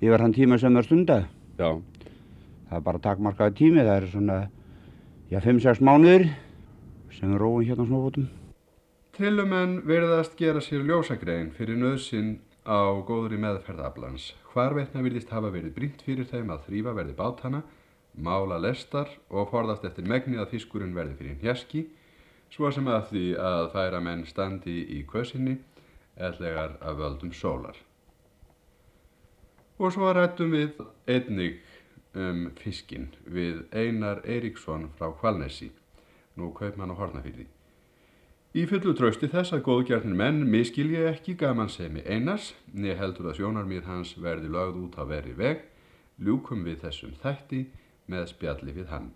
[0.01, 1.27] Ég var hann tíma sem er stundað.
[1.57, 1.81] Já.
[2.69, 4.37] Það er bara takmarkaði tími, það er svona,
[5.31, 6.27] já, 5-6 mánuðir
[7.15, 8.27] sem við róum hérna á snófótum.
[9.17, 12.35] Trillumenn verðast gera sér ljósagrein fyrir nöðsinn
[12.67, 14.33] á góðri meðferð aflans.
[14.51, 17.63] Hvarvetna virðist hafa verið brýnt fyrir þeim að þrýfa verði bátana,
[18.13, 21.87] mála lestar og forðast eftir megni að fiskurinn verði fyrir hjaski,
[22.53, 25.57] svo sem að því að færa menn standi í kösinni
[26.19, 27.77] ellegar af völdum sólar.
[29.77, 31.59] Og svo rættum við einnig
[32.17, 35.69] um fiskinn við Einar Eiríksson frá Kvalnesi,
[36.37, 37.45] nú kaupmann á Hornafyrði.
[38.57, 43.41] Í fullu trausti þess að góðgjarnir menn miskilji ekki gaman semi Einars, niður heldur að
[43.41, 45.61] sjónarmið hans verði lögð út á veri veg,
[46.17, 47.67] ljúkum við þessum þætti
[48.09, 49.11] með spjalli við hann.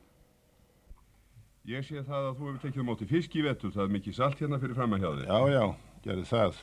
[1.66, 4.18] Ég sé það að þú hefur tekið á móti fisk í vettur, það er mikið
[4.18, 5.26] salt hérna fyrir fram að hjá þig.
[5.32, 5.66] Já, já,
[6.06, 6.62] gerði það.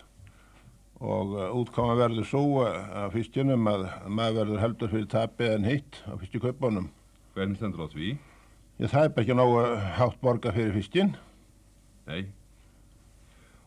[0.99, 6.01] Og uh, útkoma verður svo að fiskinum að maður verður heldur fyrir tapið en hitt
[6.11, 6.89] á fiskikaupunum.
[7.37, 8.17] Hvernig stendur á því?
[8.79, 9.63] Ég það bara ekki nógu
[9.99, 11.15] hátt borga fyrir fiskin.
[12.09, 12.29] Nei.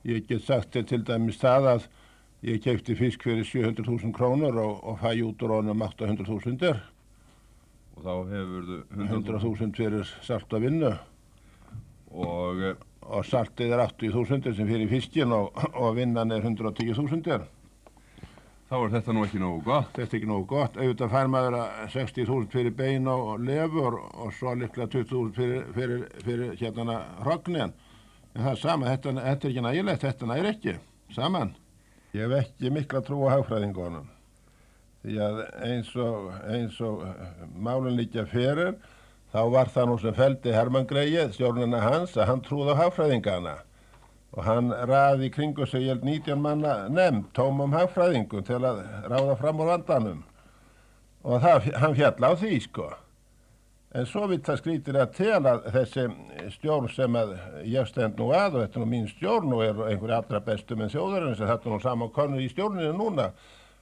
[0.08, 1.88] Ég get sagt til, til dæmis það að
[2.48, 6.80] ég kefti fisk fyrir 700.000 krónur og, og fæ út úr honum 800.000
[7.91, 10.94] Og þá hefur þú 100.000 fyrir salt og vinnu
[12.12, 12.63] og,
[13.12, 17.41] og saltið er 80.000 sem fyrir fiskin og, og vinnan er 110.000
[18.71, 19.89] Þá er þetta nú ekki nógu gott.
[19.97, 20.78] Þetta er ekki nógu gott.
[20.80, 26.06] Auðvitað fær maður að 60.000 fyrir bein og lefur og svo líklega 20.000 fyrir, fyrir,
[26.24, 26.95] fyrir hérna
[27.26, 27.74] hrognin.
[28.32, 30.78] En það er sama, þetta, þetta er ekki nægilegt, þetta nægir ekki.
[31.17, 31.52] Saman.
[32.15, 34.08] Ég hef ekki mikla trú á hagfræðingunum.
[35.02, 37.04] Því að eins og, eins og
[37.60, 38.78] málun líka fyrir,
[39.32, 43.60] þá var það nú sem feldi Herman Greið, stjórnuna hans, að hann trúði á hagfræðingana.
[44.32, 49.38] Og hann raði í kringu sig held 19 manna nefn tómum hagfræðingum til að ráða
[49.39, 50.22] fram úr vandanum.
[51.28, 52.91] Og það, hann fjall á því sko.
[53.91, 56.06] En svo vitt það skrítir að til að þessi
[56.54, 57.34] stjórn sem að
[57.67, 60.78] ég stend nú að og þetta er nú mín stjórn og er einhverja allra bestu
[60.80, 63.28] með þjóðarinn sem þetta er nú saman konu í stjórninu núna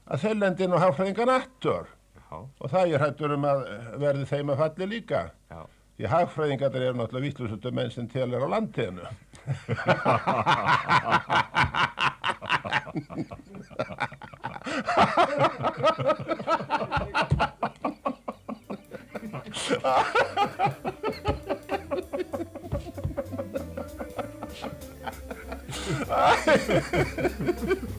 [0.10, 1.92] að þeir lendi nú hagfræðingan aftur
[2.38, 3.60] og það er hættur um að
[4.02, 5.22] verði þeim að falli líka.
[5.50, 5.62] Já.
[5.98, 9.06] því hagfræðingar eru náttúrulega vittlusutu menn sem til er á landinu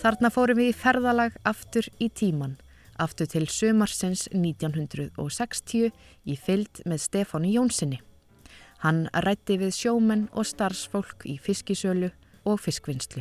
[0.00, 2.54] Þarna fórum við í ferðalag aftur í tíman,
[2.96, 5.90] aftur til sömarsins 1960
[6.24, 7.98] í fyllt með Stefáni Jónssoni.
[8.80, 12.08] Hann rætti við sjómenn og starfsfólk í fiskisölu
[12.48, 13.20] og fiskvinnslu.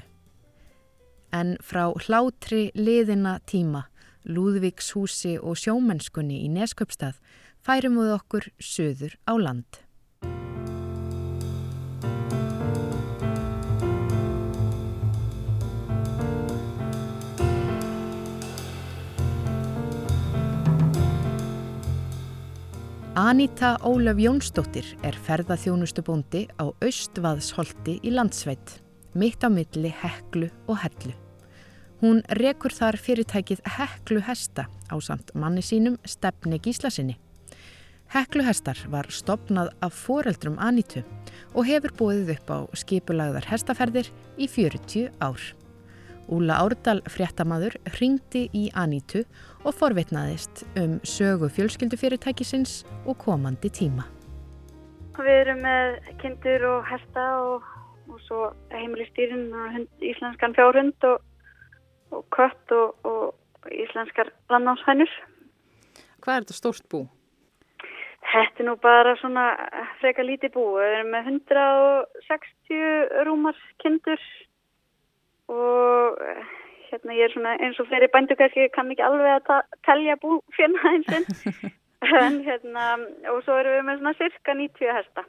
[1.36, 3.89] En frá hlátri liðina tíma,
[4.24, 7.20] Lúðvíkshúsi og sjómennskunni í Nesköpstað
[7.60, 9.84] færum við okkur söður á land.
[23.19, 28.77] Anita Ólöf Jónsdóttir er ferðaþjónustubóndi á Austvaðsholti í landsveit,
[29.12, 31.12] mitt á milli Heklu og Hellu.
[31.99, 37.17] Hún rekur þar fyrirtækið Heklu Hesta á samt manni sínum Stefni Gíslasinni.
[38.15, 41.03] Heklu Hestar var stopnað af foreldrum Anitu
[41.51, 45.43] og hefur búið upp á skipulagðar hestaferðir í 40 ár.
[46.32, 49.27] Úla Árdal fréttamaður ringdi í Anitu og
[49.80, 54.06] forvitnaðist um sögu fjölskyldufyrirtækisins og komandi tíma.
[55.19, 57.65] Við erum með kindur og hesta og,
[58.08, 61.19] og svo heimilistýrin og hund, íslenskan fjárhund og,
[62.15, 65.12] og kött og, og íslenskar landnámshænur.
[66.24, 67.04] Hvað er þetta stórt bú?
[68.30, 69.45] Þetta er nú bara svona
[70.00, 70.65] freka lítið bú.
[70.78, 74.24] Við erum með 160 rúmar kindur
[75.50, 76.19] og
[76.91, 80.93] hérna ég er svona eins og fleiri bændu kannski kann ekki alveg að telja búfjörna
[80.93, 81.28] einsinn
[82.21, 82.88] en hérna
[83.34, 85.25] og svo erum við með svona cirka 90 hesta.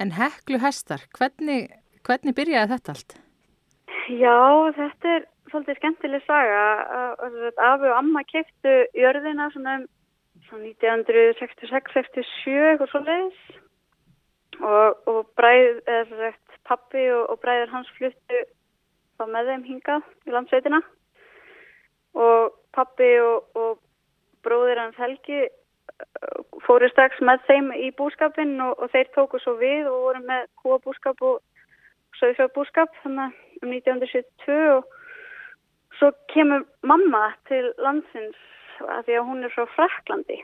[0.00, 1.68] En heklu hestar, hvernig,
[2.06, 3.18] hvernig byrjaði þetta allt?
[4.10, 4.38] Já,
[4.78, 6.62] þetta er svolítið skemmtileg saga.
[7.68, 9.90] Afi og amma keftu jörðina svona um
[10.52, 13.42] 1966-67 eitthvað svo leiðis
[14.60, 18.38] og, og bræð, eða sagt, pappi og, og bræður hans fluttu
[19.22, 20.82] þá með þeim hingað í landsveitina.
[22.12, 23.78] Og pappi og, og
[24.44, 25.46] bróðir hans Helgi
[26.66, 30.48] fóru strax með þeim í búskapin og, og þeir tóku svo við og voru með
[30.62, 31.40] kúabúskap og
[32.20, 34.82] sögfjögbúskap þannig um 1972 og
[35.98, 38.40] svo kemur mamma til landsins
[38.82, 40.38] að því að hún er frá Fraklandi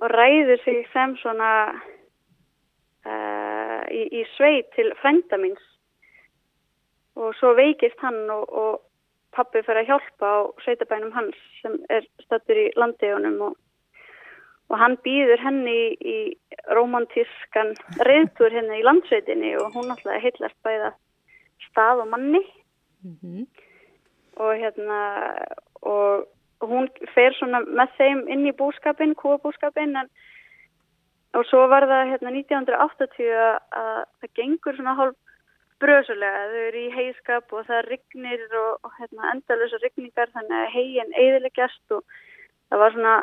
[0.00, 1.52] og ræður sig sem svona
[3.04, 5.64] uh, í, í sveit til frænda míns
[7.20, 8.80] og svo veikist hann og, og
[9.36, 13.58] pappi fyrir að hjálpa á sveitabænum hans sem er stættur í landegunum og,
[14.70, 16.18] og hann býður henni í, í
[16.76, 17.74] romantískan
[18.08, 20.94] reyðtur henni í landsveitinni og hún alltaf heitlast bæða
[21.68, 22.42] stað og manni
[23.02, 23.46] Mm -hmm.
[24.36, 24.98] og hérna
[25.82, 26.26] og
[26.60, 30.08] hún fer svona með þeim inn í búskapin, kúabúskapin en
[31.34, 33.32] og svo var það hérna 1980
[33.70, 35.16] að það gengur svona hálf
[35.80, 40.72] brösulega, þau eru í heiskap og það rignir og, og hérna endalösa rigningar þannig að
[40.74, 42.04] hegin eðilegjast og
[42.70, 43.14] það var svona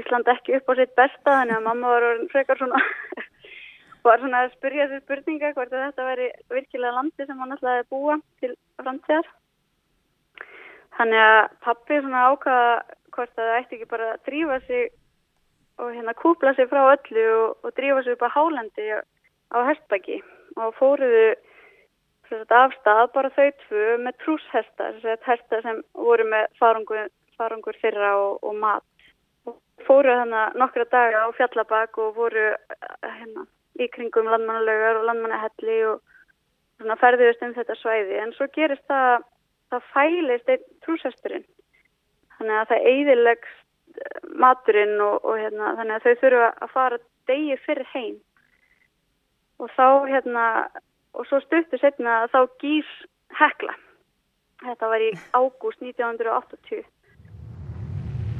[0.00, 2.80] Ísland ekki upp á sitt besta þannig að mamma var orðin frekar svona
[4.06, 7.84] var svona að spyrja sér spurninga hvort að þetta veri virkilega landi sem hann ætlaði
[7.84, 8.50] að búa til
[8.82, 9.30] framtíðar.
[10.98, 12.74] Þannig að pappi svona ákvaða
[13.14, 14.90] hvort að það ætti ekki bara að drífa sig
[15.80, 20.20] og hérna kúpla sig frá öllu og, og drífa sig upp á hálendi á hestbæki
[20.60, 21.32] og fóruðu
[22.32, 24.92] afstað bara þau tvö með trúshesta
[25.26, 28.84] hesta sem voru með farangur, farangur þeirra og, og mat.
[29.86, 32.52] Fóru þannig nokkra daga á fjallabak og voru
[33.02, 33.46] hérna,
[33.80, 36.00] í kringum landmannalögar og landmannahelli og
[37.00, 38.18] ferðiðust um þetta svæði.
[38.22, 39.24] En svo gerist það
[39.72, 41.48] það fælist einn trúshesturinn.
[42.36, 43.58] Þannig að það eiðilegst
[44.40, 48.16] maturinn og, og hérna, þannig að þau þurfa að fara degi fyrir heim.
[49.60, 50.46] Og þá hérna
[51.16, 52.88] og svo stuttu setna þá gís
[53.38, 53.74] hekla.
[54.62, 56.84] Þetta var í ágúst 1980.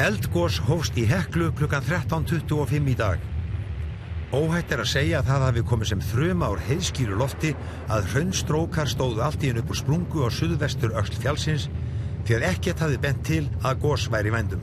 [0.02, 3.22] Eldgós hófst í heklu klukkan 13.25 í dag.
[4.32, 7.50] Óhætt er að segja að það hafi komið sem þrjum ár heiðskýru lofti
[7.92, 11.66] að hraunstrókar stóðu allt í henn upp úr sprungu á suðvestur öll fjálsins
[12.24, 14.62] því að ekkert hafi bent til að gós væri vændum.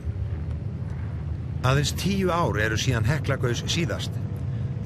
[1.62, 4.16] Aðeins tíu ár eru síðan heklagaus síðast.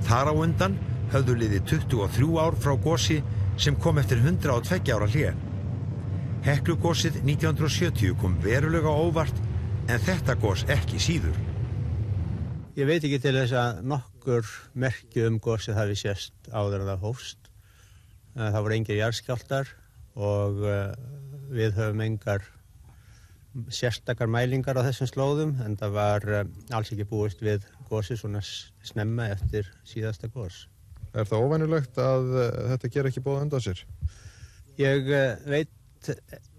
[0.05, 0.77] Þar á undan
[1.13, 3.21] höfðu liði 23 ár frá gósi
[3.61, 5.43] sem kom eftir 102 ára hlið.
[6.45, 9.37] Heklugósið 1970 kom verulega óvart
[9.89, 11.37] en þetta gós ekki síður.
[12.75, 17.07] Ég veit ekki til þess að nokkur merkju um gósið hafi sést áður en það
[17.07, 17.51] hófst.
[18.35, 19.71] Eh, það voru engir járskjáltar
[20.19, 20.93] og eh,
[21.55, 22.49] við höfum engar
[23.71, 26.45] sérstakar mælingar á þessum slóðum en það var eh,
[26.75, 30.65] alls ekki búist við gósið svona snemma eftir síðasta gós.
[31.15, 33.85] Er það óvænulegt að uh, þetta ger ekki bóða undan sér?
[34.81, 36.11] Ég uh, veit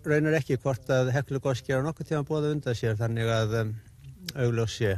[0.05, 3.75] raunar ekki hvort að Heklugós gera nokkuð tíma bóða undan sér þannig að um,
[4.45, 4.95] augljós sé.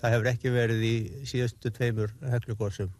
[0.00, 0.94] Það hefur ekki verið í
[1.28, 2.94] síðustu tveimur Heklugósum.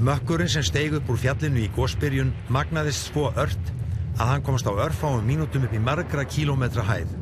[0.00, 3.74] Mökkurinn sem steig upp úr fjallinu í gósbyrjun magnaðist svo ört
[4.16, 7.12] að hann komast á örfáum mínútum upp í margra kílómetra hæð.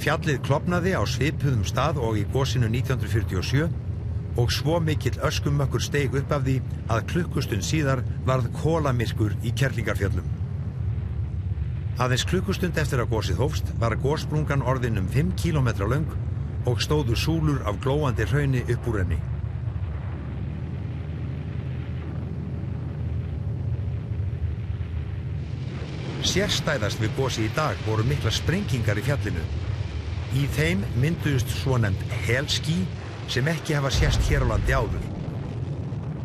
[0.00, 3.68] Fjallið klopnaði á svipuðum stað og í gósinu 1947
[4.40, 6.54] og svo mikill öskumökkur steig upp af því
[6.88, 10.28] að klukkustund síðar varð kólamirkur í Kerlingarfjöllum.
[12.00, 16.14] Aðeins klukkustund eftir að gósið hófst var gósbrungan orðin um 5 km lang
[16.70, 19.20] og stóðu súlur af glóandi hrauni upp úr henni.
[26.30, 29.44] Sérstæðast við gósi í dag voru mikla sprengingar í fjallinu.
[30.36, 32.80] Í þeim mynduðust svo nefnd helskí
[33.30, 35.04] sem ekki hafa sérst hér á landi áður.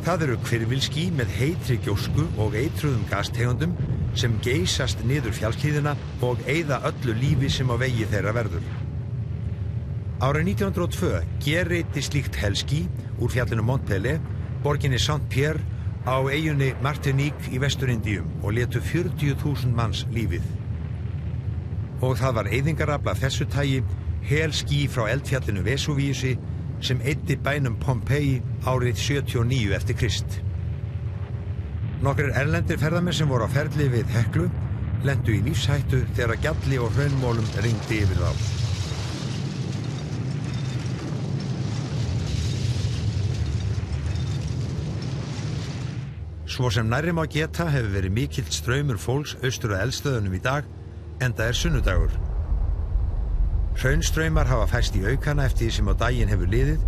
[0.06, 3.76] Það eru kvirvilski með heitri gjósku og eitruðum gastegundum
[4.18, 5.94] sem geysast niður fjallklíðina
[6.26, 8.66] og eigða öllu lífi sem á vegi þeirra verður.
[10.26, 12.86] Árið 1902 gerreiti slíkt helski
[13.20, 14.22] úr fjallinu Montpellier,
[14.64, 15.62] borginni Saint-Pierre
[16.10, 20.46] á eiginni Martinique í Vesturindíum og letu 40.000 manns lífið.
[22.02, 23.84] Og það var eyðingarabla þessu tægi
[24.26, 26.36] helski frá eldfjallinu Vesuvíusi
[26.82, 30.42] sem eitti bænum Pompeii árið 79 eftir Krist.
[32.04, 34.50] Nokkur erlendir ferðarmenn sem voru á ferli við Heklu
[35.06, 38.64] lendu í lífshættu þegar gjalli og hraunmólum ringdi yfir þá.
[46.56, 50.64] Svo sem nærrim á geta hefur verið mikill ströymur fólks austur á eldstöðunum í dag,
[51.20, 52.35] enda er sunnudagur.
[53.76, 56.84] Hraunströymar hafa fæst í aukana eftir því sem á daginn hefur liðið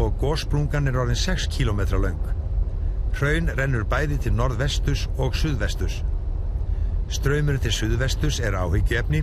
[0.00, 2.22] og gósbrungan er orðin 6 km lang.
[3.18, 5.98] Hraun rennur bæði til norðvestus og suðvestus.
[7.12, 9.20] Ströymurinn til suðvestus er áhyggjöfni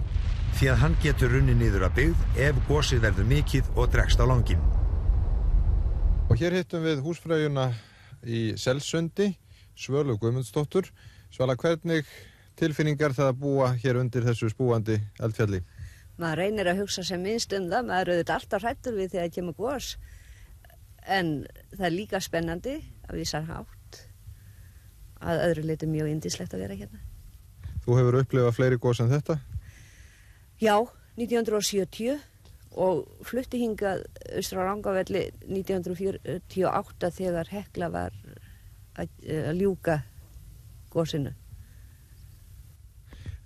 [0.59, 4.25] því að hann getur runni niður að byggð ef gósið verður mikill og dregst á
[4.29, 4.61] langin.
[6.29, 7.71] Og hér hittum við húsfræjuna
[8.27, 9.31] í Selsundi,
[9.73, 10.91] Svölu Guðmundsdóttur.
[11.33, 12.05] Svala, hvernig
[12.59, 15.63] tilfinningar það að búa hér undir þessu spúandi eldfjalli?
[16.21, 19.35] Maður reynir að hugsa sem minnst um það maður auðvitað alltaf hrættur við þegar það
[19.37, 19.89] kemur gós
[21.17, 21.33] en
[21.73, 24.01] það er líka spennandi að vísa hátt
[25.23, 26.99] að öðru litur mjög indislegt að vera hérna.
[27.85, 29.37] Þú hefur upplifað fleiri gós en þetta?
[30.61, 30.75] Já,
[31.17, 32.17] 1970
[32.77, 34.03] og flutti hingað
[34.37, 38.17] austra á Rangavelli 1948 þegar Hekla var
[38.97, 40.01] að, að ljúka
[40.93, 41.33] gósinu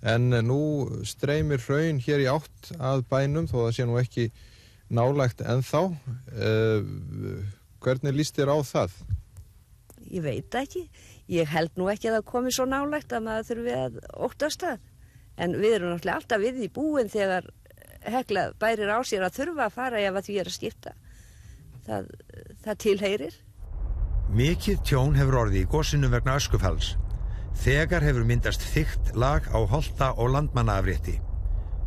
[0.02, 0.60] En nú
[1.06, 4.28] streymir hraun hér í átt að bænum þó það sé nú ekki
[4.92, 5.82] nálægt ennþá.
[6.34, 7.42] Uh,
[7.82, 8.96] hvernig líst þér á það?
[10.10, 10.86] Ég veit ekki.
[11.30, 14.82] Ég held nú ekki að það komi svo nálægt að maður þurfi að óttast það.
[15.40, 17.46] En við erum náttúrulega alltaf við í búin þegar
[18.02, 20.94] hekla bærir á sér að þurfa að fara ef að því er að skipta.
[21.86, 22.10] Það,
[22.66, 23.38] það tilheyrir.
[24.32, 26.94] Mikið tjón hefur orðið í gósinu vegna öskufalls.
[27.60, 31.18] Þegar hefur myndast þygt lag á holta og landmannaafrétti.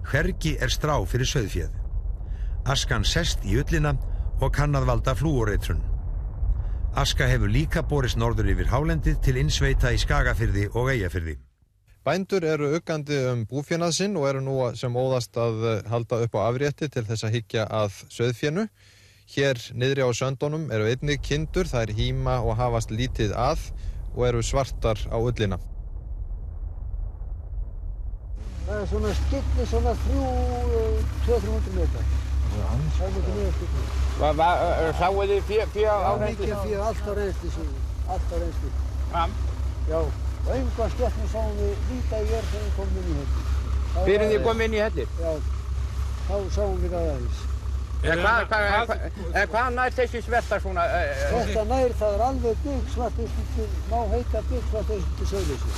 [0.06, 1.74] Hvergi er strá fyrir söðfjöð.
[2.70, 3.96] Askan sest í ullina
[4.42, 5.82] og kann að valda flúoreitrun.
[6.96, 11.36] Aska hefur líka borist norður yfir hálendið til innsveita í Skagafyrði og Eyjafyrði.
[12.06, 16.42] Bændur eru uggandi um búfjönað sinn og eru nú sem óðast að halda upp á
[16.46, 18.68] afrétti til þess að higgja að söðfjönu.
[19.34, 23.72] Hér niðri á söndunum eru einnig kindur, það er híma og hafast lítið að
[24.16, 25.58] og eru svartar á ullina.
[28.66, 30.28] Það er svona skilli svona þrjú,
[31.28, 32.06] 200-300 metrar.
[32.56, 33.84] Það er mikið mjög skilli.
[35.00, 37.82] Sáu þið fjö, fjö á Já, mikið fjör, allt á reynslu síðan,
[38.16, 38.70] allt á reynslu.
[39.12, 39.36] Fram?
[39.90, 43.44] Já, og einhvað skellum sáum við líta í jörg þegar við komum inn í helli.
[44.06, 45.12] Fyrir þið komið inn í hellir?
[45.22, 45.32] Já,
[46.30, 47.44] þá sáum við það aðeins.
[48.04, 48.96] En hvað hva, hva,
[49.32, 50.84] hva, hva nær þessi sverta svona?
[50.86, 50.92] Uh,
[51.32, 53.36] Þetta nær, það er alveg bygg svart upp,
[53.90, 55.70] má heita bygg svart upp til Söðleysi.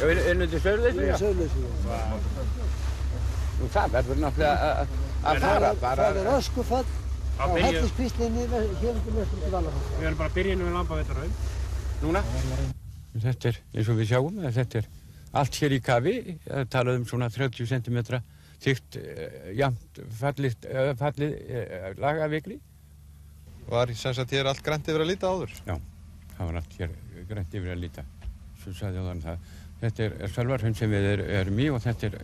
[0.00, 1.02] Já, er er þetta söðleysi?
[1.10, 1.16] Já,
[3.74, 6.08] það verður náttúrulega að- fara bara.
[6.10, 6.84] Það er öskufall
[7.40, 9.84] á helliskvíslinni hér undir mestum til Valafall.
[9.98, 11.32] Við erum bara að byrja inn við Lambaveitaraun.
[12.02, 12.22] Núna?
[13.20, 14.86] Þetta er eins og við sjáum þetta er
[15.32, 16.14] allt hér í kafi,
[16.48, 17.98] er talað um svona 30 cm
[18.64, 22.58] þygt, uh, jamt fallið, uh, fallið uh, lagavikli.
[23.70, 25.54] Var sem sagt hér allt grænt yfir að líta áður?
[25.66, 25.76] Já,
[26.36, 26.94] það var allt hér
[27.30, 28.06] grænt yfir að líta.
[28.60, 29.50] Svo sagði þannig það.
[29.80, 32.16] Þetta er Sölvarhund sem við er, erum í og þetta er,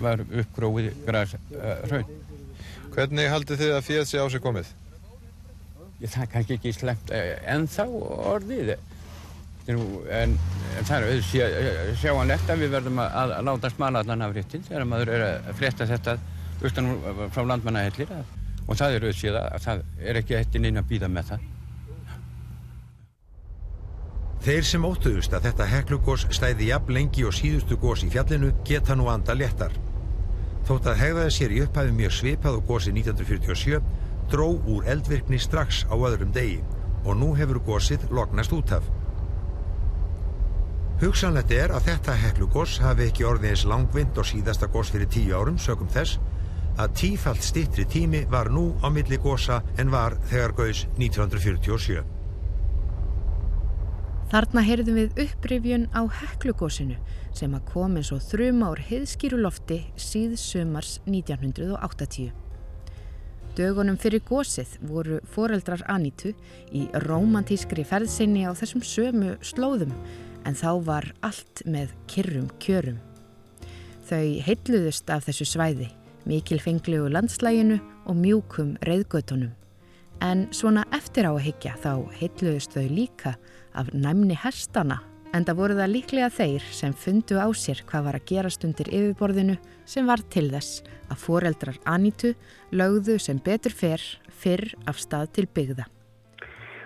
[0.00, 1.98] var uppgróið græs uh.
[2.94, 4.70] Hvernig haldið þið að fjöð sé á sig komið?
[5.98, 7.86] Ég, það er kannski ekki slemt ennþá
[8.32, 8.72] orðið.
[9.64, 10.34] En,
[10.76, 14.64] en það er auðvitað sjáanlegt að við verðum að, að, láta smala allan af réttin
[14.66, 16.16] þegar maður er að frétta þetta
[16.60, 20.82] austan úr- frá landmannahellir og það er auðvitað að, að það er ekki eftir neina
[20.84, 21.46] að býða með það.
[24.44, 28.92] Þeir sem óttuðust að þetta heklugós stæði jafn lengi og síðustu gós í fjallinu geta
[28.92, 29.72] nú anda léttar.
[30.68, 33.80] Þótt að hegðaði sér í upphæfi mjög svipað og gósið 1947
[34.32, 36.60] dró úr eldvirkni strax á öðrum degi
[37.04, 38.84] og nú hefur gósið lognast út af.
[41.02, 45.32] Hugsanlegt er að þetta heklugós hafi ekki orðið eins langvind og síðasta gós fyrir tíu
[45.34, 46.20] árum sögum þess
[46.78, 52.04] að tífalt stittri tími var nú á milli gósa en var þegar gaus 1947.
[54.30, 57.00] Þarna heyrðum við upprifjun á heklugósinu
[57.34, 62.30] sem að kom eins og þrjum ár heiðskýru lofti síð sumars 1980.
[63.54, 66.32] Dögunum fyrir gósið voru foreldrar Anítu
[66.74, 69.94] í romantískri ferðsynni á þessum sömu slóðum
[70.44, 73.00] en þá var allt með kyrrum kjörum.
[74.04, 75.88] Þau heilluðust af þessu svæði,
[76.28, 79.54] mikilfenglegu landslæginu og mjúkum reyðgötunum.
[80.22, 83.34] En svona eftir á að higgja þá heilluðust þau líka
[83.74, 85.00] af næmni hestana
[85.34, 88.90] en það voru það líklega þeir sem fundu á sér hvað var að gerast undir
[88.92, 89.56] yfirborðinu
[89.88, 92.34] sem var til þess að foreldrar Anítu
[92.70, 95.88] lögðu sem betur fer fyrr af stað til byggða.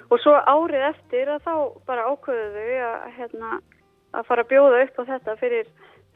[0.09, 1.55] Og svo árið eftir að þá
[1.89, 3.53] bara ákvöðu þau að, hérna,
[4.17, 5.71] að fara að bjóða upp á þetta fyrir,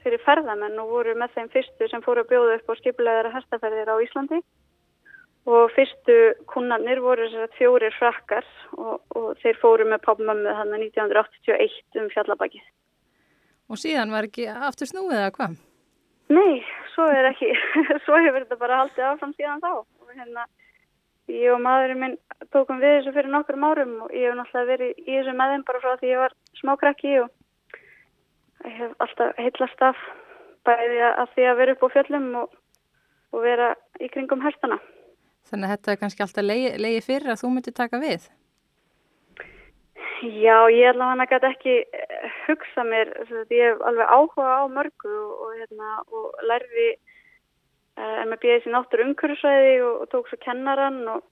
[0.04, 3.92] fyrir ferðamenn og voru með þeim fyrstu sem fóru að bjóða upp á skipulegðara hestaferðir
[3.92, 4.40] á Íslandi.
[5.52, 6.16] Og fyrstu
[6.48, 8.46] kunnarnir voru að fjórir frakkar
[8.78, 12.64] og, og þeir fóru með pappmömmu hann 1981 um fjallabakið.
[13.68, 15.60] Og síðan var ekki aftur snúið eða hvað?
[16.32, 16.62] Nei,
[16.94, 17.50] svo er ekki,
[18.06, 19.72] svo hefur þetta bara haldið áfram síðan þá.
[19.82, 20.46] Og hérna,
[21.30, 22.16] ég og maðurinn minn
[22.54, 25.64] tókum við þessu fyrir nokkrum árum og ég hef náttúrulega verið í þessu með þeim
[25.68, 27.30] bara frá því ég var smákrakki og
[28.66, 30.02] ég hef alltaf heitlast af
[30.66, 32.58] bæði að því að vera upp á fjöllum og,
[33.32, 34.78] og vera í kringum hestana.
[35.50, 38.28] Þannig að þetta er kannski alltaf leiði, leiði fyrir að þú myndir taka við.
[40.22, 43.08] Já, ég ætla hann að gæti ekki eh, hugsa mér,
[43.50, 46.86] ég hef alveg áhuga á mörgu og, og, hérna, og lærði
[48.00, 51.24] en með bíðis í náttúru umhverfisvæði og, og tók svo kennaran og,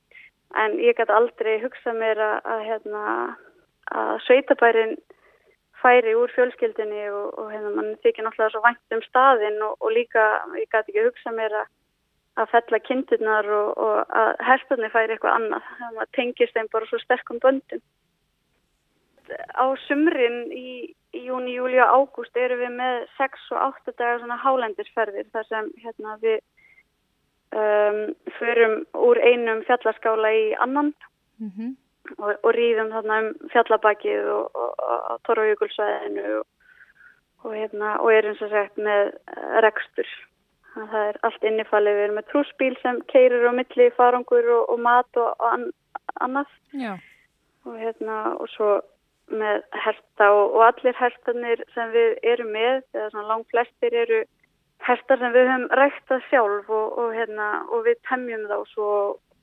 [0.60, 3.02] en ég gæti aldrei hugsa mér að, að, hérna,
[3.94, 4.96] að sveitabærin
[5.80, 10.26] færi úr fjölskyldinni og, og hérna, mann þykir náttúrulega svo vænt um staðinn og, líka
[10.58, 11.70] ég gæti ekki hugsa mér að,
[12.42, 15.72] að fella kindurnar og, að hestarnir færi eitthvað annað.
[15.80, 17.82] Það tengist þeim bara svo sterkum böndum
[19.54, 24.20] á sumrin í, í júni, júli og ágúst eru við með 6 og 8 dagar
[24.20, 26.38] svona hálendisferðir þar sem hérna við
[27.54, 28.02] um,
[28.38, 30.94] förum úr einum fjallaskála í annan
[31.40, 31.76] Mm -hmm.
[32.18, 36.46] og, og rýðum þarna um fjallabakið og, og, og á Torfajökulsvæðinu og,
[37.42, 39.02] og hérna og erum svo sett með
[39.36, 40.08] uh, rekstur
[40.74, 44.78] það er allt innifalið, við erum með trúsbíl sem keirir á milli farangur og, og
[44.80, 45.64] mat og, og an,
[46.20, 46.92] annað Já.
[47.64, 48.70] og hérna og svo
[49.30, 54.20] með herta og, og allir hertanir sem við erum með, eða langt flestir eru
[54.86, 58.90] hertar sem við höfum ræktað sjálf og, og hérna og við temjum þá svo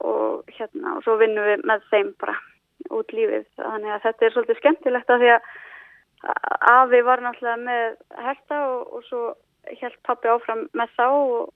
[0.05, 2.37] og hérna svo vinnum við með þeim bara
[2.93, 5.47] út lífið, þannig að þetta er svolítið skemmtilegt að því að
[6.71, 9.21] afi var náttúrulega með herta og, svo
[9.81, 11.49] held pappi áfram með þá og,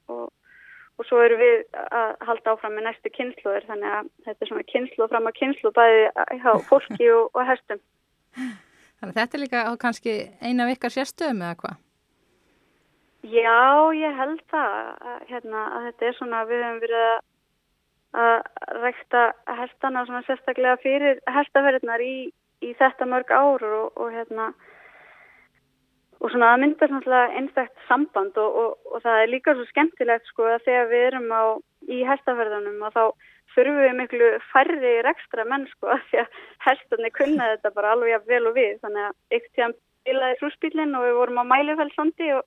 [1.00, 4.68] og svo eru við að halda áfram með næstu kynsluður þannig að þetta er svona
[4.74, 7.82] kynslu fram að kynslu bæði á fólki og, og herstum.
[8.36, 11.80] Þannig að þetta er líka á kannski eina af ykkar sérstöðum eða hvað?
[13.22, 13.62] Já,
[13.94, 17.20] ég held það að, hérna, að þetta er svona við höfum verið að
[18.12, 18.42] að
[18.82, 19.24] rækta
[19.62, 22.32] hestana svona sérstaklega fyrir hestaferðinar í,
[22.64, 24.52] í þetta mörg ár og, og hérna
[26.20, 30.28] og svona það myndast náttúrulega einstakt samband og, og, og það er líka svo skemmtilegt
[30.30, 31.44] sko að þegar við erum á
[31.88, 33.04] í hestaferðunum og þá
[33.56, 38.44] þurfum við miklu færri rekstra menn sko því að hestarnir kunna þetta bara alveg vel
[38.50, 38.76] og við.
[38.84, 39.78] Þannig að eitt tíðan
[40.08, 42.46] bilaði frúspílinn og við vorum á mælifælsandi og,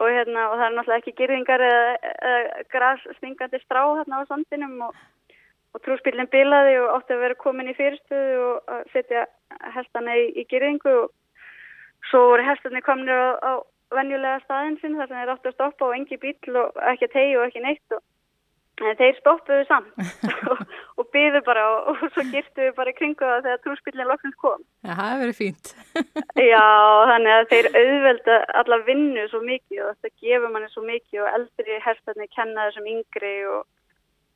[0.00, 4.30] og hérna og það er náttúrulega ekki girðingar eða, eða græs stingandi strá hérna á
[4.30, 9.26] sandinum og trúspílinn bilaði og átti að vera komin í fyrirstöðu og setja
[9.74, 11.10] hestana í, í girðingu og
[12.10, 13.52] Svo voru hestarnir komnir á, á
[13.94, 17.36] venjulega staðin sinn þar sem þeir áttu að stoppa og engi bíl og ekki tegi
[17.38, 18.02] og ekki neitt og
[18.80, 19.90] þeir stoppuðu samt
[20.50, 20.62] og,
[20.98, 24.64] og byðu bara og, og svo girtuðu bara kringu það þegar trúspillin loksins kom.
[24.82, 25.74] Já, það hefur verið fínt.
[26.52, 26.64] Já,
[27.12, 31.38] þannig að þeir auðvelda alla vinnu svo mikið og þetta gefur manni svo mikið og
[31.38, 33.62] eldri hestarnir kenna þessum yngri og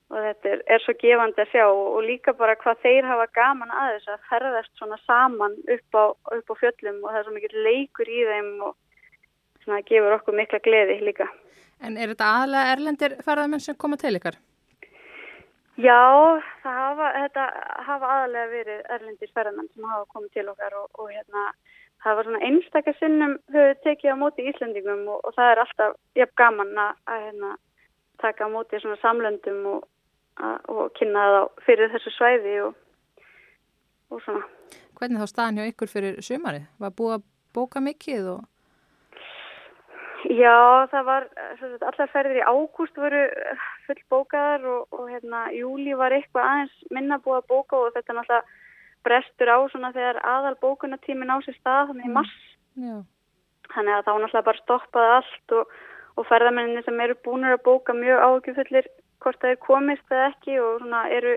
[0.07, 3.73] og þetta er, er svo gefandi að sjá og líka bara hvað þeir hafa gaman
[3.75, 6.05] að þess að ferðast svona saman upp á,
[6.37, 8.77] upp á fjöllum og það er svo mikið leikur í þeim og
[9.67, 11.29] svona gefur okkur mikla gleði líka.
[11.85, 14.39] En er þetta aðalega erlendir ferðarmenn sem koma til ykkar?
[15.77, 16.01] Já,
[16.63, 17.47] það hafa, þetta
[17.85, 21.51] hafa aðalega verið erlendir ferðarmenn sem hafa komið til okkar og, og hérna
[22.05, 25.99] það var svona einstakar sinnum höfðu tekið á móti Íslandingum og, og það er alltaf
[26.17, 27.53] jafn gaman að, að hérna,
[28.25, 29.85] taka á móti svona samlöndum og
[30.45, 32.75] og kynna það fyrir þessu svæði og,
[34.13, 34.45] og svona.
[34.97, 36.69] Hvernig þá staðan hjá ykkur fyrir sumarið?
[36.81, 38.29] Var búið að bóka mikið?
[38.35, 38.45] Og...
[40.25, 41.27] Já, það var,
[41.61, 43.23] allar ferðir í ágúst voru
[43.87, 48.17] full bókaðar og, og hérna, júli var eitthvað aðeins minna búið að bóka og þetta
[48.17, 48.65] náttúrulega
[49.07, 52.39] brestur á svona þegar aðal bókunatímin á sér stað, þannig í mars.
[52.81, 52.97] Já.
[53.75, 55.77] Þannig að þá náttúrulega bara stoppaði allt og,
[56.17, 58.91] og ferðarmenninni sem eru búinur að bóka mjög ágjöfullir
[59.23, 61.37] hvort það er komist eða ekki og svona eru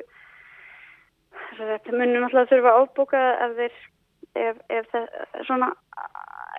[1.59, 3.79] þetta munum alltaf þurfa að ábúka ef þeir
[4.47, 4.87] ef, ef,
[5.47, 5.69] svona,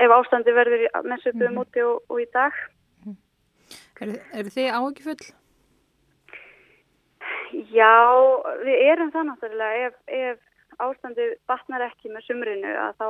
[0.01, 1.59] ef ástandi verður með söpum Mhm.
[1.65, 2.53] úti og, og í dag
[4.01, 5.25] Eru, eru þið áhugifull?
[7.75, 7.93] Já,
[8.65, 13.07] við erum það náttúrulega ef, ef ástandi batnar ekki með sumrinu þá,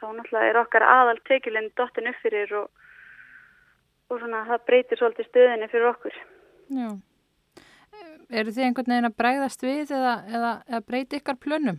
[0.00, 2.70] þá náttúrulega er okkar aðal tekjulinn dottin upp fyrir og,
[4.10, 6.16] og svona það breytir svolítið stöðinni fyrir okkur
[6.72, 6.90] Já.
[8.32, 11.78] Eru þið einhvern veginn að bregðast við eða, eða, eða breyti ykkar plönum?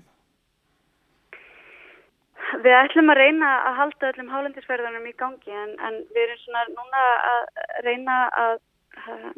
[2.61, 6.63] Við ætlum að reyna að halda öllum hálendisferðunum í gangi en, en við erum svona
[6.69, 7.43] núna að
[7.87, 8.55] reyna að,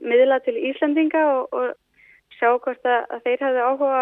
[0.03, 4.01] miðla til Íslandinga og, og sjá hvort að, að þeir hefðu áhuga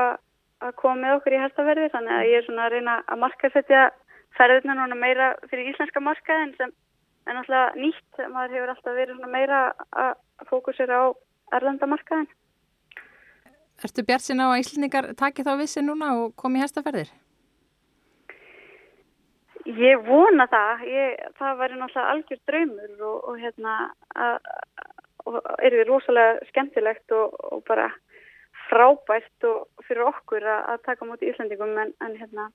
[0.64, 3.84] að koma með okkur í hestaferði þannig að ég er svona að reyna að markasetja
[4.38, 6.72] ferðuna núna meira fyrir íslenska markaðin sem
[7.28, 9.60] er náttúrulega nýtt maður hefur alltaf verið svona meira
[10.04, 10.14] að
[10.50, 11.06] fókusera á
[11.60, 12.32] erlendamarkaðin.
[13.84, 17.12] Ertu bjart sinna á að Íslandingar taki þá vissi núna og komi í hestaferðir?
[19.80, 23.76] Ég vona það, ég, það væri náttúrulega algjör draumur og, og hérna
[25.24, 27.88] og er við rosalega skemmtilegt og, og bara
[28.68, 32.50] frábært og fyrir okkur að, að taka mútið Íslandingum en, en hérna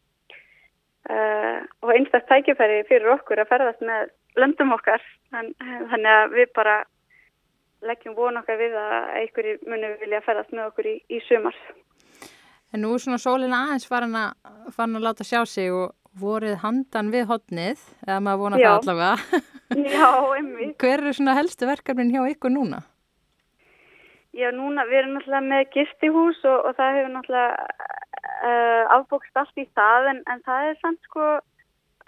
[1.09, 5.03] uh, og einstaktt tækifæri fyrir okkur að ferðast með löndum okkar
[5.37, 6.79] en, þannig að við bara
[7.89, 11.59] leggjum von okkar við að einhverjir muni vilja ferðast með okkur í, í sumar.
[12.75, 14.35] En nú er svona sólina aðeins farin að,
[14.77, 18.69] farin að láta sjá sig og vorið handan við hotnið, eða maður vona Já.
[18.69, 19.43] það allavega.
[19.97, 20.77] Já, einmitt.
[20.81, 22.81] Hver eru svona helstu verkefnin hjá ykkur núna?
[24.37, 27.53] Já, núna, við erum náttúrulega með gistihús og, og það hefur náttúrulega
[28.49, 31.29] uh, afbókst allt í það en, en það er samt sko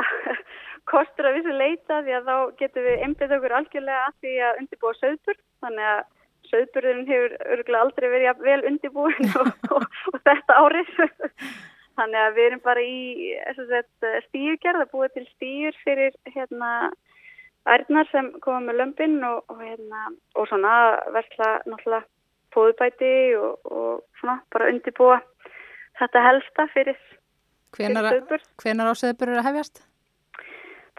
[0.90, 4.62] kostur að vissu leita því að þá getum við einbyrð okkur algjörlega að því að
[4.62, 6.02] undirbúa söðburð þannig að
[6.50, 10.94] söðburðurinn hefur örgulega aldrei verið vel undirbúin og, og, og þetta árið
[11.98, 12.98] þannig að við erum bara í
[14.28, 16.70] stíugerð að búa til stíur fyrir hérna
[17.68, 20.74] ærnar sem koma með lömpin og, og, hérna, og svona
[21.14, 22.06] versla náttúrulega
[22.54, 25.20] fóðubæti og, og svona bara undibúa
[26.00, 26.98] þetta helsta fyrir,
[27.76, 28.42] söðbur.
[28.62, 29.84] hvenar á söðbur eru að hefjast?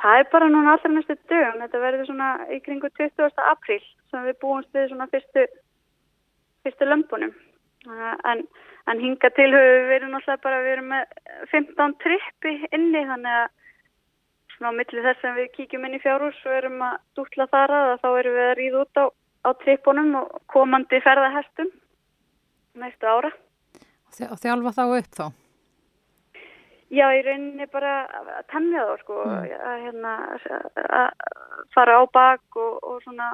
[0.01, 1.59] Það er bara núna allra næstu dögum.
[1.61, 3.41] Þetta verður svona í kringu 20.
[3.51, 5.43] apríl sem við búumst við svona fyrstu,
[6.65, 7.35] fyrstu lömbunum.
[7.89, 8.43] En,
[8.91, 11.15] en hinga til höfum við verið náttúrulega bara, við erum með
[11.53, 13.47] 15 trippi inni þannig að
[14.55, 17.73] svona á milli þess að við kíkjum inn í fjárhús og erum að dútla þar
[17.77, 21.71] að þá erum við að ríða út á, á trippunum og komandi ferðahestum
[22.77, 23.31] næstu ára.
[24.29, 25.25] Og þjálfa þá upp þá?
[26.91, 29.51] Já, í rauninni bara að temja þá sko, að,
[29.85, 30.15] hérna,
[30.99, 31.11] að
[31.71, 33.29] fara á bak og, og svona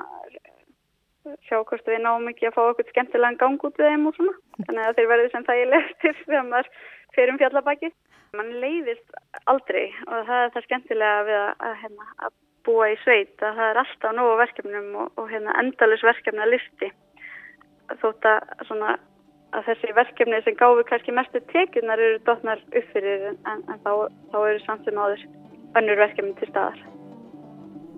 [1.47, 4.36] sjá hvort við náum ekki að fá okkur skemmtilegan gang út við þeim og svona.
[4.65, 6.69] Þannig að þeir verði sem þægilegtir þegar maður
[7.15, 7.91] fyrir um fjallabaki.
[8.38, 12.34] Man leiðist aldrei og það er það skemmtilega við að, að, hérna, að
[12.67, 16.53] búa í sveit að það er alltaf nógu verkefnum og, og hérna, endalus verkefni að
[16.55, 16.91] listi.
[18.01, 18.97] Þótt að svona
[19.55, 23.91] að þessi verkefni sem gáfi kannski mestu tekjunar eru dotnar upp fyrir en, en þá,
[24.34, 25.25] þá eru samt sem áður
[25.80, 26.96] önnur verkefni til staðar.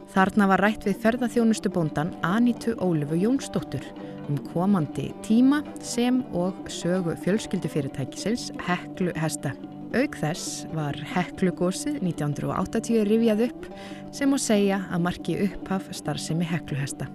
[0.09, 3.83] Þarna var rætt við ferðaþjónustu bóndan Anítu Ólifu Jónsdóttur
[4.29, 9.53] um komandi tíma sem og sögu fjölskyldufyrirtækisins Heklu Hesta.
[9.93, 13.69] Auk þess var Heklugósið 1980 rifjað upp
[14.13, 17.09] sem að segja að marki upphaf starfsemi Heklu Hesta.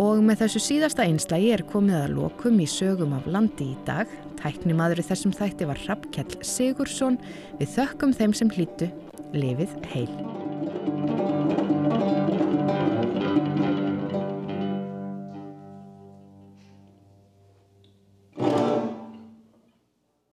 [0.00, 4.08] Og með þessu síðasta einslægi er komið að lokum í sögum af landi í dag.
[4.40, 7.20] Tæknimaður í þessum þætti var Rappkjell Sigursson.
[7.60, 8.88] Við þökkum þeim sem hlýtu.
[9.36, 10.41] Lifið heil.
[10.84, 12.21] thank you